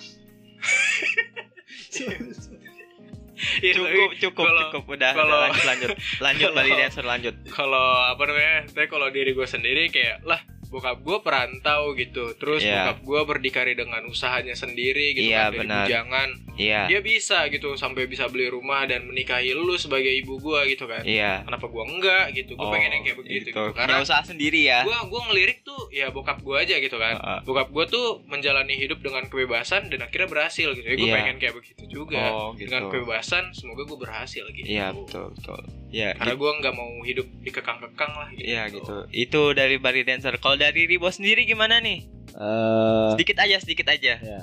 [3.36, 4.82] Iya, Cukup, cukup, kalau- cukup.
[4.96, 5.88] Udah, kalau- lanjut, lanjut.
[6.18, 6.50] Lanjut,
[6.80, 7.34] Dancer lanjut.
[7.46, 8.64] kalau apa namanya?
[8.66, 12.88] Tapi kalau diri gue sendiri kayak lah bokap gue perantau gitu terus Iya.
[12.88, 15.78] bokap gue berdikari dengan usahanya sendiri gitu Iya, kan dari benar.
[15.82, 16.80] bujangan Iya.
[16.86, 21.00] dia bisa gitu sampai bisa beli rumah dan menikahi lu sebagai ibu gue gitu kan
[21.00, 21.42] Iya.
[21.42, 24.60] kenapa gue enggak gitu gue Oh, pengen yang kayak begitu gitu, Punya karena usaha sendiri
[24.64, 24.82] ya.
[24.82, 27.40] gue gua ngelirik tuh ya bokap gue aja gitu kan Heeh.
[27.42, 31.16] bokap gue tuh menjalani hidup dengan kebebasan dan akhirnya berhasil gitu ya gue Iya.
[31.16, 32.66] pengen kayak begitu juga Oh, gitu.
[32.66, 35.60] dengan kebebasan semoga gue berhasil gitu Iya, betul, betul.
[35.88, 38.44] Iya, karena gue nggak mau hidup dikekang-kekang lah gitu.
[38.44, 38.94] Iya gitu.
[39.08, 40.34] Itu dari Bari Dancer.
[40.36, 42.02] Kalau dari Ribo sendiri gimana nih?
[42.28, 44.18] Eh, Sedikit aja, sedikit aja.
[44.18, 44.40] ya.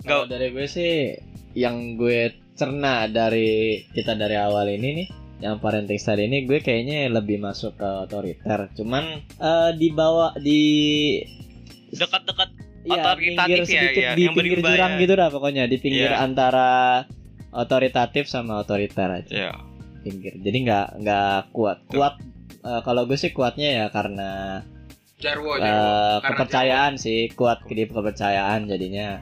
[0.00, 1.12] Kalau dari gue sih
[1.52, 5.08] yang gue cerna dari kita dari awal ini nih
[5.38, 8.72] yang parenting style ini gue kayaknya lebih masuk ke otoriter.
[8.74, 10.62] Cuman eh, di bawah di
[11.88, 12.50] Dekat-dekat
[12.84, 15.00] ya, otoritatif ya, sedikit ya, di yang pinggir jurang ya.
[15.00, 16.20] gitu dah pokoknya di pinggir Iya.
[16.20, 16.70] antara
[17.50, 19.52] otoritatif sama otoriter aja ya.
[20.00, 20.36] pinggir.
[20.36, 21.78] Jadi nggak nggak kuat.
[21.86, 22.14] Kuat
[22.60, 24.62] eh, kalau gue sih kuatnya ya karena
[25.18, 26.22] Jarwo, eh, Jarwo.
[26.24, 29.18] Kepercayaan sih kuat di kepercayaan jadinya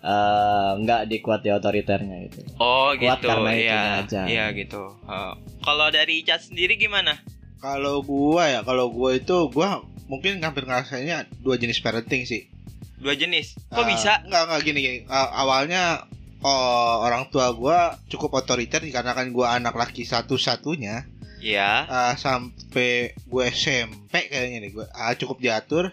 [0.00, 2.40] eh, nggak dikuat di otoriternya gitu.
[2.56, 3.28] Oh Kuat gitu.
[3.28, 3.60] karena Iya.
[3.60, 4.20] itunya aja.
[4.24, 4.82] Iya gitu.
[4.96, 5.32] Oh.
[5.60, 7.20] Kalau dari Icat sendiri gimana?
[7.60, 12.48] Kalau gua ya, kalau gua itu gua mungkin hampir ngerasainnya dua jenis parenting sih.
[12.96, 13.56] Dua jenis.
[13.68, 14.12] Kok Ah, bisa?
[14.24, 14.98] Enggak enggak gini gini.
[15.04, 16.08] Ah, awalnya
[16.40, 21.04] oh, orang tua gua cukup otoriter dikarenakan gua anak laki satu-satunya.
[21.40, 21.88] Iya.
[21.88, 25.90] Ah, sampai gue SMP kayaknya nih gua ah, cukup diatur.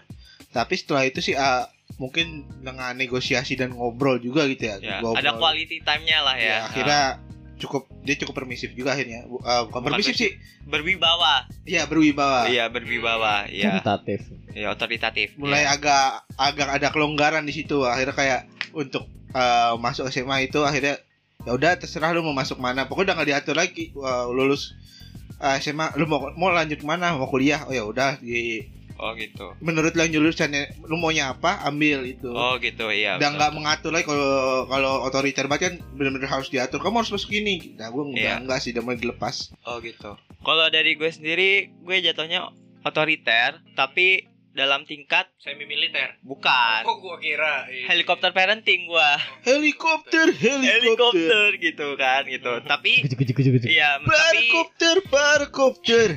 [0.48, 4.76] Tapi setelah itu sih ah, mungkin dengan negosiasi dan ngobrol juga gitu ya.
[4.78, 5.18] Ya, Ngobrol.
[5.18, 6.46] ada quality time-nya lah ya.
[6.46, 7.02] Ya, akhirnya
[7.58, 9.26] cukup dia cukup permisif juga akhirnya.
[9.42, 10.32] Ah, bukan Bukan permisif sih.
[10.62, 11.48] Berwibawa.
[11.64, 12.46] Iya, berwibawa.
[12.46, 13.48] Iya, berwibawa.
[13.50, 13.80] Iya.
[13.80, 14.20] Otoritatif.
[14.54, 15.28] Ya, otoritatif.
[15.36, 15.74] mulai Iya.
[15.74, 18.40] agak agak ada kelonggaran di situ akhirnya kayak
[18.76, 20.96] untuk eh, masuk SMA itu akhirnya
[21.46, 24.74] ya udah terserah lu mau masuk mana pokoknya udah nggak diatur lagi Wah, lulus
[25.38, 28.62] eh, SMA lu mau mau lanjut mana mau kuliah oh ya udah di
[28.98, 29.54] Oh gitu.
[29.60, 33.14] menurut yang jurusannya lu maunya apa ambil itu Oh gitu, iya.
[33.14, 33.38] udah betul.
[33.38, 34.30] nggak mengatur lagi kalau
[34.66, 38.42] kalau otoriter banget kan benar-benar harus diatur kamu harus masuk ini nah gue Iya.
[38.42, 40.18] enggak sih udah mulai dilepas Oh gitu.
[40.38, 42.50] Kalau dari gue sendiri, gue jatuhnya
[42.82, 46.82] otoriter, tapi dalam tingkat semi militer bukan.
[46.88, 47.86] Oh gua kira ini.
[47.86, 49.14] helikopter parenting gua.
[49.44, 51.48] Helikopter helikopter helikopter.
[51.60, 52.52] gitu kan gitu.
[52.64, 53.06] Tapi
[53.68, 56.08] iya tapi Barkopter, barkopter.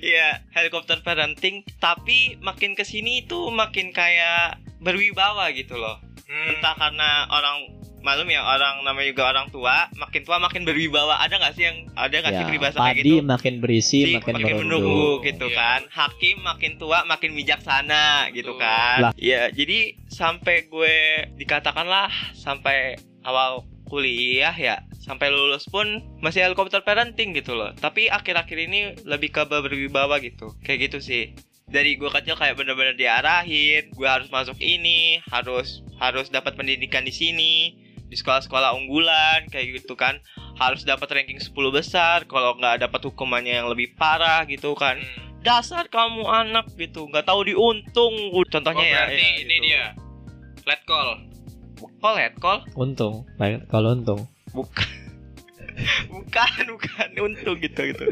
[0.00, 5.98] iya helikopter parenting tapi makin ke sini itu makin kayak berwibawa gitu loh.
[6.30, 6.46] Hmm.
[6.54, 11.20] entah karena orang malum ya orang namanya juga orang tua makin tua makin berwibawa.
[11.20, 13.22] Ada nggak sih yang ada nggak sih Ya, peribahasa kayak padi gitu?
[13.22, 15.56] makin berisi Si, makin, makin menunggu gitu Iya.
[15.56, 15.80] kan.
[15.88, 18.98] Hakim makin tua makin bijaksana gitu kan.
[19.00, 19.12] Lah.
[19.14, 20.96] ya jadi sampai gue
[21.36, 25.84] dikatakanlah sampai awal kuliah ya sampai lulus pun
[26.18, 27.72] masih helikopter parenting gitu loh.
[27.74, 30.54] Tapi akhir-akhir ini lebih ke berwibawa gitu.
[30.60, 31.24] Kayak gitu sih.
[31.66, 37.10] Dari gue kecil kayak bener-bener diarahin gue harus masuk ini harus harus dapat pendidikan di
[37.10, 37.52] sini
[38.10, 40.18] di sekolah-sekolah unggulan kayak gitu kan.
[40.58, 44.98] Harus dapat ranking 10 besar kalau nggak dapat hukumannya yang lebih parah gitu kan.
[44.98, 45.28] Hmm.
[45.40, 48.12] dasar kamu anak gitu nggak tahu diuntung.
[48.52, 49.64] Contohnya oh, ya berarti ya, ini gitu.
[49.64, 49.84] dia.
[50.68, 51.24] Let call.
[52.02, 52.58] Call ya call?
[52.76, 54.28] Untung Baik, kalau untung.
[54.52, 54.90] Bukan.
[56.12, 57.08] Bukan bukan.
[57.24, 58.04] Untung gitu gitu.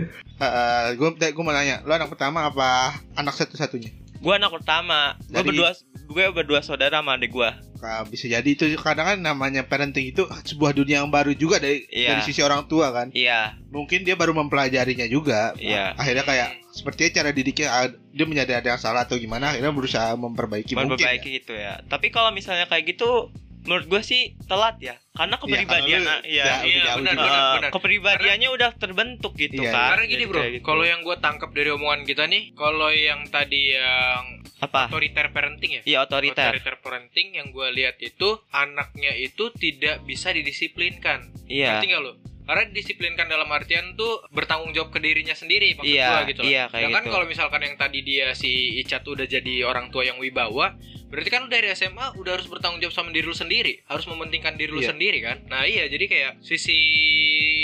[0.97, 3.93] Gue gue mau nanya, lu anak pertama apa anak satu-satunya?
[4.19, 5.15] gue anak pertama.
[5.31, 5.71] Gue berdua
[6.09, 10.27] gue berdua saudara sama adik gue Nah, bisa jadi itu kadang kan namanya parenting itu
[10.43, 12.11] sebuah dunia yang baru juga dari Iya.
[12.11, 13.15] dari sisi orang tua kan.
[13.15, 15.55] iya Mungkin dia baru mempelajarinya juga.
[15.55, 15.95] Iya.
[15.95, 20.11] Akhirnya kayak sepertinya cara didiknya ah, dia menyadari ada yang salah atau gimana akhirnya berusaha
[20.13, 20.99] memperbaiki mungkin.
[20.99, 23.31] memperbaiki gitu ya tapi kalau misalnya kayak gitu
[23.61, 27.27] menurut gue sih telat ya karena kepribadian kalau lu- iya ya, iya, jauh benar, benar,
[27.29, 27.71] Eh, benar.
[27.71, 30.63] kepribadiannya udah terbentuk gitu Iya, kan Karena gini bro, gitu.
[30.63, 34.25] kalau yang gue tangkap dari omongan kita nih, kalau yang tadi yang
[34.59, 40.03] apa otoriter parenting ya, iya otoriter otoriter parenting yang gue lihat itu anaknya itu tidak
[40.03, 41.29] bisa didisiplinkan.
[41.47, 42.13] iya Ngerti nggak lo?
[42.43, 46.41] Karena didisiplinkan dalam artian tuh bertanggung jawab ke dirinya sendiri maksud Iya, gua gitu.
[46.41, 46.49] loh.
[46.49, 47.13] iya, kayak Sedangkan gitu.
[47.13, 48.51] kalau misalkan yang tadi dia si
[48.81, 50.73] Icat udah jadi orang tua yang wibawa,
[51.09, 54.55] berarti kan lu dari SMA udah harus bertanggung jawab sama diri lu sendiri, harus mementingkan
[54.55, 54.93] diri lu Iya.
[54.93, 55.41] sendiri kan.
[55.47, 56.77] Nah, iya jadi kayak sisi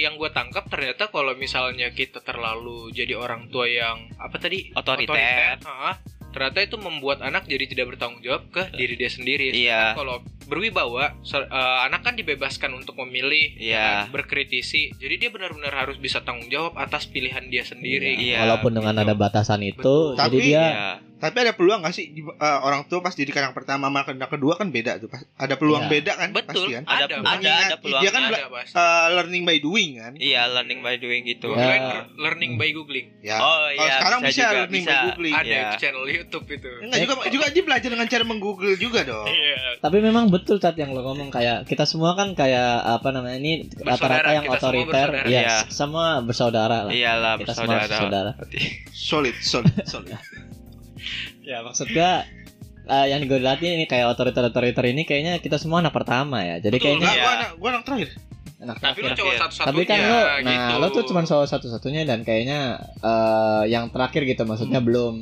[0.00, 5.60] yang gue tangkap ternyata kalau misalnya kita terlalu jadi orang tua yang apa tadi Otoriter.
[5.62, 5.96] ah,
[6.28, 9.52] ternyata itu membuat anak jadi tidak bertanggung jawab ke diri dia sendiri.
[9.52, 9.94] Iya.
[9.94, 11.48] Kalau berwibawa So- eh,
[11.84, 14.04] anak kan dibebaskan untuk memilih Iya.
[14.04, 18.72] kan, berkritisi jadi dia benar-benar harus bisa tanggung jawab atas pilihan dia sendiri Iya, Walaupun
[18.72, 19.02] dengan gitu.
[19.02, 20.14] ada batasan itu, Betul.
[20.14, 20.92] jadi Tapi- dia Iya.
[21.14, 24.60] Tapi ada peluang nggak sih eh, orang tua pas didik anak pertama sama anak kedua
[24.60, 25.08] kan beda tuh.
[25.08, 25.92] Pas- Ada peluang Iya.
[25.94, 26.28] beda kan?
[26.30, 26.82] betul Pasti kan?
[26.84, 27.24] Ada- ada ada-
[27.64, 28.02] ada peluangnya.
[28.02, 30.12] Dia kan ada pasti eh, learning by doing kan?
[30.14, 31.48] Iya, learning by doing gitu.
[31.48, 31.56] Ya.
[31.56, 31.84] Kirain
[32.18, 33.40] learning by googling Ya.
[33.40, 34.92] Oh, Kalau iya, sekarang bisa bisa, juga, learning bisa.
[34.92, 35.32] by googling.
[35.34, 35.62] ada Iya.
[35.62, 39.24] itu channel YouTube itu Enggak juga juga dia belajar dengan cara menggoogle juga dong.
[39.26, 39.58] Iya.
[39.80, 43.52] Tapi memang betul tat yang lo ngomong kayak kita semua kan kayak apa namanya ini
[43.76, 45.30] rata-rata yang otoriter, bersaudara.
[45.30, 45.56] ya Iya.
[45.68, 46.92] semua bersaudara lah.
[46.92, 48.32] Iyalah, Kita semua bersaudara.
[48.34, 48.90] bersaudara.
[48.90, 50.10] Solid, solid, solid.
[51.42, 52.24] Ya maksud gua
[52.84, 56.56] eh, yang gue liatin ini kayak otoriter-otoriter ini kayaknya kita semua anak pertama ya.
[56.58, 57.20] Jadi Betul, kayaknya Enggak, Iya.
[57.20, 58.08] gua anak gua anak terakhir.
[58.56, 59.18] anak tapi lu terakhir.
[59.18, 59.40] cowok Iya.
[59.42, 60.74] satu-satunya Tapi kan lo, nah gitu.
[60.74, 62.60] lo tuh cuma cowok satu-satunya dan kayaknya
[62.98, 65.14] eh, yang terakhir gitu maksudnya belum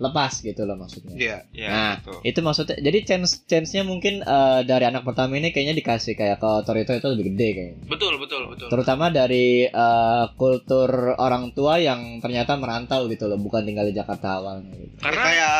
[0.00, 1.12] lepas gitu loh maksudnya.
[1.12, 1.36] Iya.
[1.52, 2.12] Iya, Nah, gitu.
[2.24, 6.48] itu maksudnya jadi chance chance-nya mungkin eh, dari anak pertama ini kayaknya dikasih kayak ke
[6.48, 7.78] otoriter itu lebih gede kayaknya.
[7.84, 13.60] betul betul betul Terutama dari eh, kultur orang tua yang ternyata merantau gitu loh, bukan
[13.62, 14.96] tinggal di Jakarta awalnya gitu.
[14.98, 15.56] karena kayak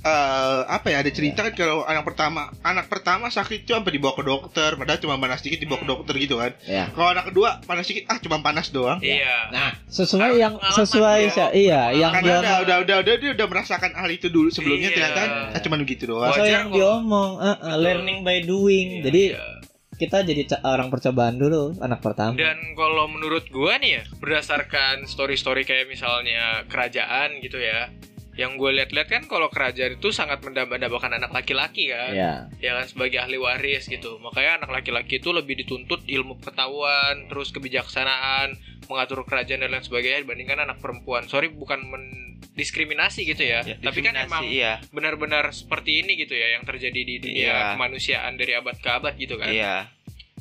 [0.00, 4.14] eh, apa ya ada cerita kan kalau anak pertama anak pertama sakit tuh sampai dibawa
[4.14, 6.88] ke dokter padahal cuma panas dikit dibawa ke dokter gitu kan Ya.
[6.90, 11.66] kalau anak kedua panas dikit ah cuma panas doang iya Nah, sesuai yang sesuai sih,
[11.66, 14.88] iya, yang karena dia udah, udah udah udah dia udah merasakan hal itu dulu sebelumnya
[14.88, 14.96] Iya.
[14.96, 15.20] ternyata
[15.50, 17.78] ah, cuma begitu doang Wajar yang diomong, eh, Betul.
[17.78, 18.86] learning by doing.
[18.92, 19.44] Iya, Jadi iya.
[19.92, 22.32] kita jadi orang percobaan dulu anak pertama.
[22.32, 27.92] Dan kalau menurut gua nih ya, berdasarkan story-story kayak misalnya kerajaan gitu ya,
[28.40, 32.32] yang gue lihat-lihat kan kalau kerajaan itu sangat mendambakan anak laki-laki kan, Iya.
[32.56, 34.16] ya kan sebagai ahli waris gitu.
[34.16, 38.56] Makanya anak laki-laki itu lebih dituntut ilmu pengetahuan, terus kebijaksanaan,
[38.88, 41.28] mengatur kerajaan dan lain sebagainya dibandingkan anak perempuan.
[41.28, 44.80] Sorry bukan mendiskriminasi gitu ya, Ya, tapi kan emang iya.
[44.88, 47.58] benar-benar seperti ini gitu ya yang terjadi di dunia Iya.
[47.76, 49.52] kemanusiaan dari abad ke abad gitu kan.
[49.52, 49.92] Iya.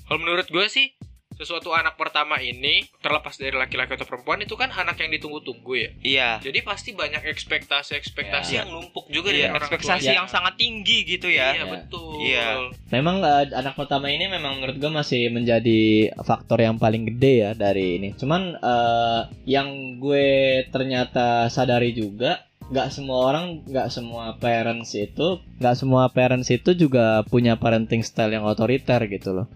[0.08, 0.95] Kalau menurut gue sih
[1.40, 5.90] sesuatu anak pertama ini terlepas dari laki-laki atau perempuan itu kan anak yang ditunggu-tunggu ya.
[6.04, 6.30] Iya.
[6.44, 8.60] Jadi pasti banyak ekspektasi-ekspektasi Ya.
[8.62, 10.18] yang numpuk juga Iya, dari orang ekspektasi tua.
[10.20, 11.64] yang sangat tinggi gitu Iya, ya.
[11.64, 11.66] Ya.
[11.66, 12.12] betul.
[12.20, 12.48] Iya.
[12.92, 15.80] Memang eh, anak pertama ini memang menurut gue masih menjadi
[16.20, 18.10] faktor yang paling gede ya dari ini.
[18.14, 20.28] Cuman eh, yang gue
[20.68, 27.24] ternyata sadari juga nggak semua orang, nggak semua parents itu, nggak semua parents itu juga
[27.26, 29.48] punya parenting style yang otoriter gitu loh.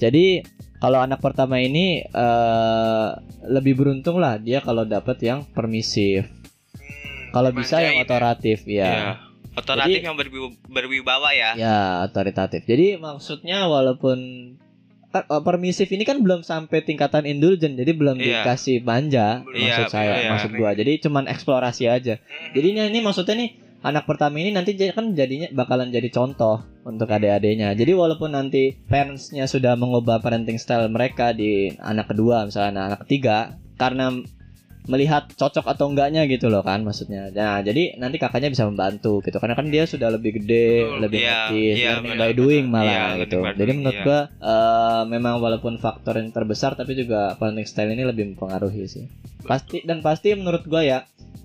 [0.00, 0.40] Jadi
[0.82, 3.08] kalau anak pertama ini eh,
[3.46, 6.26] lebih beruntung lah dia kalau dapat yang permisif.
[6.26, 8.02] Hmm, Kalau bisa yang ya.
[8.02, 8.82] otoratif ya.
[8.84, 9.10] Iya.
[9.52, 11.54] Otoratif Jadi- yang berwi- berwibawa ya.
[11.54, 12.64] Ya, otoritatif.
[12.64, 14.18] Jadi maksudnya walaupun
[15.08, 18.42] kan, eh, permisif ini kan belum sampai tingkatan indulgen, jadi belum Iya.
[18.42, 19.60] dikasih manja Belum.
[19.60, 20.28] maksud Iya, saya, iya.
[20.30, 20.72] maksud gua.
[20.72, 22.16] Jadi cuman eksplorasi aja.
[22.16, 22.52] Hmm.
[22.52, 23.50] Jadi ini, ini maksudnya nih
[23.82, 27.74] anak pertama ini nanti kan jadinya bakalan jadi contoh untuk adik-adiknya.
[27.74, 33.58] Jadi walaupun nanti parentsnya sudah mengubah parenting style mereka di anak kedua misalnya anak ketiga
[33.76, 34.14] karena
[34.82, 37.30] melihat cocok atau enggaknya gitu loh kan maksudnya.
[37.30, 40.98] Nah, jadi nanti kakaknya bisa membantu gitu karena kan dia sudah lebih gede, Betul.
[41.06, 43.38] lebih Iya, ngerti, iya, learning by doing malah Iya, gitu.
[43.46, 44.02] Jadi menurut iya.
[44.06, 49.06] gua eh, memang walaupun faktor yang terbesar tapi juga parenting style ini lebih mempengaruhi sih.
[49.46, 50.98] Pasti dan pasti menurut gua ya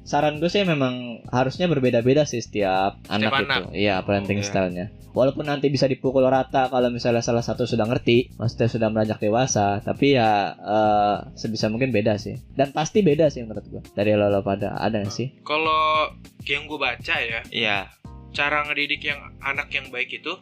[0.07, 3.57] saran gue sih memang harusnya berbeda-beda sih setiap, anak anak.
[3.67, 3.83] itu.
[3.83, 4.47] Iya, parenting iya.
[4.47, 4.85] stylenya.
[5.11, 9.83] Walaupun nanti bisa dipukul rata kalau misalnya salah satu sudah ngerti, maksudnya sudah beranjak dewasa,
[9.83, 12.39] tapi ya eh, sebisa mungkin beda sih.
[12.55, 13.81] Dan pasti beda sih menurut gua.
[13.97, 15.27] Dari lo, lo pada ada nggak sih?
[15.43, 16.13] Kalau
[16.47, 17.91] yang gue baca ya, Iya.
[18.31, 20.37] cara ngedidik yang anak yang baik itu,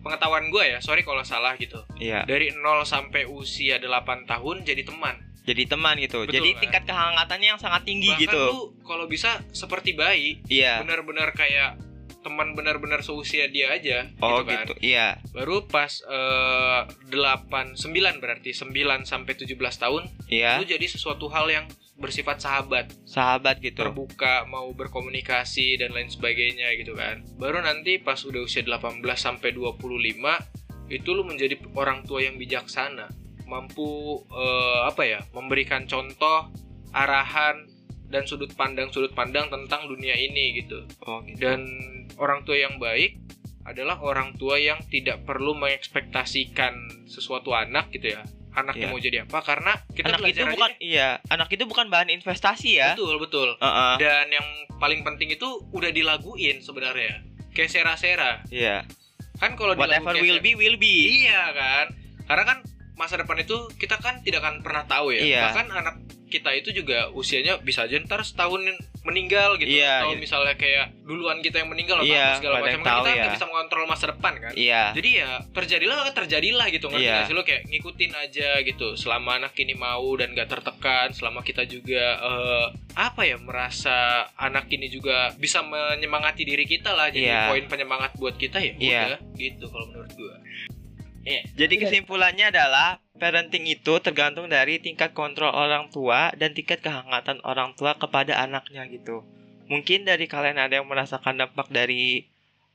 [0.00, 1.82] pengetahuan gue ya, sorry kalau salah gitu.
[1.98, 2.22] Iya.
[2.24, 5.31] Dari 0 sampai usia 8 tahun jadi teman.
[5.42, 6.22] Jadi teman gitu.
[6.22, 6.60] Betul, Jadi kan?
[6.62, 8.42] tingkat kehangatannya yang sangat tinggi Bahkan gitu.
[8.46, 10.78] tuh kalau bisa seperti bayi, Iya.
[10.80, 11.78] benar-benar kayak
[12.22, 14.62] teman benar-benar seusia dia aja Oh gitu kan.
[14.62, 14.74] gitu.
[14.78, 15.18] Iya.
[15.34, 16.80] Baru pas eh,
[17.10, 17.82] 8 9
[18.18, 18.70] berarti 9
[19.02, 20.62] sampai 17 tahun Iya.
[20.62, 23.78] itu jadi sesuatu hal yang bersifat sahabat, Sahabat gitu.
[23.78, 27.22] terbuka, mau berkomunikasi dan lain sebagainya gitu kan.
[27.36, 30.38] Baru nanti pas udah usia 18 sampai 25
[30.88, 33.06] itu lu menjadi orang tua yang bijaksana,
[33.52, 33.84] mampu
[34.26, 36.48] eh, apa ya, memberikan contoh,
[36.90, 37.68] arahan
[38.08, 41.40] dan sudut pandang sudut pandang tentang dunia ini gitu Oh gitu.
[41.40, 41.64] dan
[42.16, 43.16] orang tua yang baik
[43.64, 46.74] adalah orang tua yang tidak perlu mengekspektasikan
[47.06, 48.20] sesuatu anak gitu ya
[48.52, 48.92] anaknya Iya.
[48.92, 50.84] mau jadi apa karena kita anak itu aja bukan deh.
[50.84, 52.92] iya, anak itu bukan bahan investasi ya.
[52.92, 53.92] betul betul Heeh.
[53.96, 54.44] dan yang
[54.76, 58.84] paling penting itu udah dilaguin sebenarnya kayak sera-sera Iya.
[59.40, 61.24] kan kalau Whatever will be will be.
[61.24, 61.86] iya kan
[62.28, 62.58] karena kan
[63.02, 65.40] masa depan itu kita kan tidak akan pernah tahu ya Iya.
[65.44, 65.96] bahkan anak
[66.28, 68.64] kita itu juga usianya bisa aja ntar setahun
[69.02, 70.16] meninggal gitu Iya, atau iya.
[70.16, 73.24] misalnya kayak duluan kita yang meninggal atau Iya, segala macam kan kita ya.
[73.28, 74.94] bisa mengontrol masa depan kan Iya.
[74.94, 77.26] jadi ya terjadilah terjadilah gitu ngerti Iya.
[77.26, 81.66] sih lo kayak ngikutin aja gitu selama anak ini mau dan gak tertekan selama kita
[81.66, 83.92] juga eh, apa ya merasa
[84.34, 87.42] anak ini juga bisa menyemangati diri kita lah jadi Iya.
[87.48, 89.00] poin penyemangat buat kita ya Iya.
[89.10, 90.34] udah gitu kalau menurut gua
[91.54, 97.78] Jadi kesimpulannya adalah parenting itu tergantung dari tingkat kontrol orang tua dan tingkat kehangatan orang
[97.78, 99.22] tua kepada anaknya gitu.
[99.70, 102.26] Mungkin dari kalian ada yang merasakan dampak dari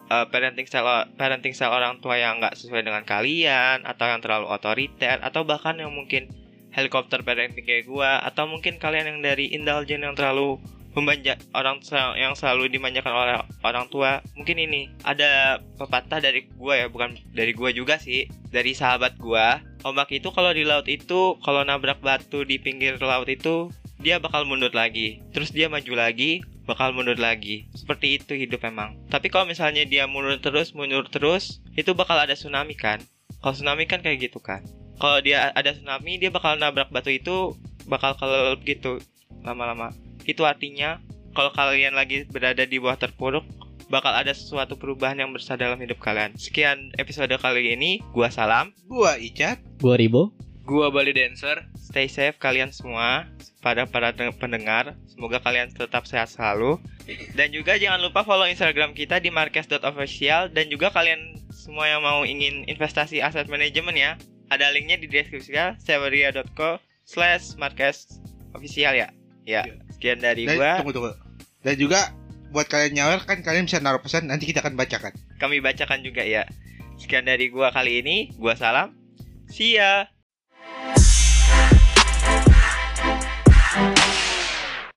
[0.08, 4.48] uh, parenting style parenting style orang tua yang nggak sesuai dengan kalian atau yang terlalu
[4.48, 6.32] otoriter atau bahkan yang mungkin
[6.72, 10.62] helikopter parenting kayak gua atau mungkin kalian yang dari indulgen yang terlalu
[10.98, 11.78] memanja orang
[12.18, 14.26] yang selalu dimanjakan oleh orang tua.
[14.34, 19.62] Mungkin ini ada pepatah dari gua ya bukan dari gua juga sih dari sahabat gua.
[19.86, 23.70] Ombak itu kalau di laut itu kalau nabrak batu di pinggir laut itu
[24.02, 25.22] dia bakal mundur lagi.
[25.38, 27.70] Terus dia maju lagi bakal mundur lagi.
[27.78, 28.98] Seperti itu hidup emang.
[29.14, 32.98] Tapi kalau misalnya dia mundur terus mundur terus itu bakal ada tsunami kan?
[33.46, 34.66] Kalau tsunami kan kayak gitu kan?
[34.98, 37.54] Kalau dia ada tsunami dia bakal nabrak batu itu
[37.86, 38.98] bakal kelelep gitu
[39.46, 39.96] lama-lama
[40.28, 41.00] itu artinya
[41.32, 43.48] kalau kalian lagi berada di bawah terpuruk
[43.88, 46.36] bakal ada sesuatu perubahan yang besar dalam hidup kalian.
[46.36, 48.04] Sekian episode kali ini.
[48.12, 48.76] Gua salam.
[48.86, 49.64] Gua Icat.
[49.80, 50.36] Gua Ribo.
[50.68, 53.32] gua Bali Dancer Stay safe kalian semua.
[53.64, 56.78] Pada para de- pendengar, semoga kalian tetap sehat selalu.
[57.40, 62.28] Dan juga jangan lupa follow Instagram kita di marques.official dan juga kalian semua yang mau
[62.28, 64.20] ingin investasi aset manajemen ya.
[64.52, 68.20] Ada linknya di deskripsi ya, severia.co slash marques
[68.52, 69.08] official ya.
[69.48, 69.64] Ya,
[69.98, 70.72] sekian dari Dan, gua.
[70.80, 71.12] tunggu tunggu.
[71.66, 72.14] Dan juga
[72.54, 75.12] buat kalian nyawer kan kalian bisa naruh pesan nanti kita akan bacakan.
[75.42, 76.46] kami bacakan juga ya.
[77.02, 78.94] Sekian dari gua kali ini, gua salam.
[79.50, 80.10] See ya.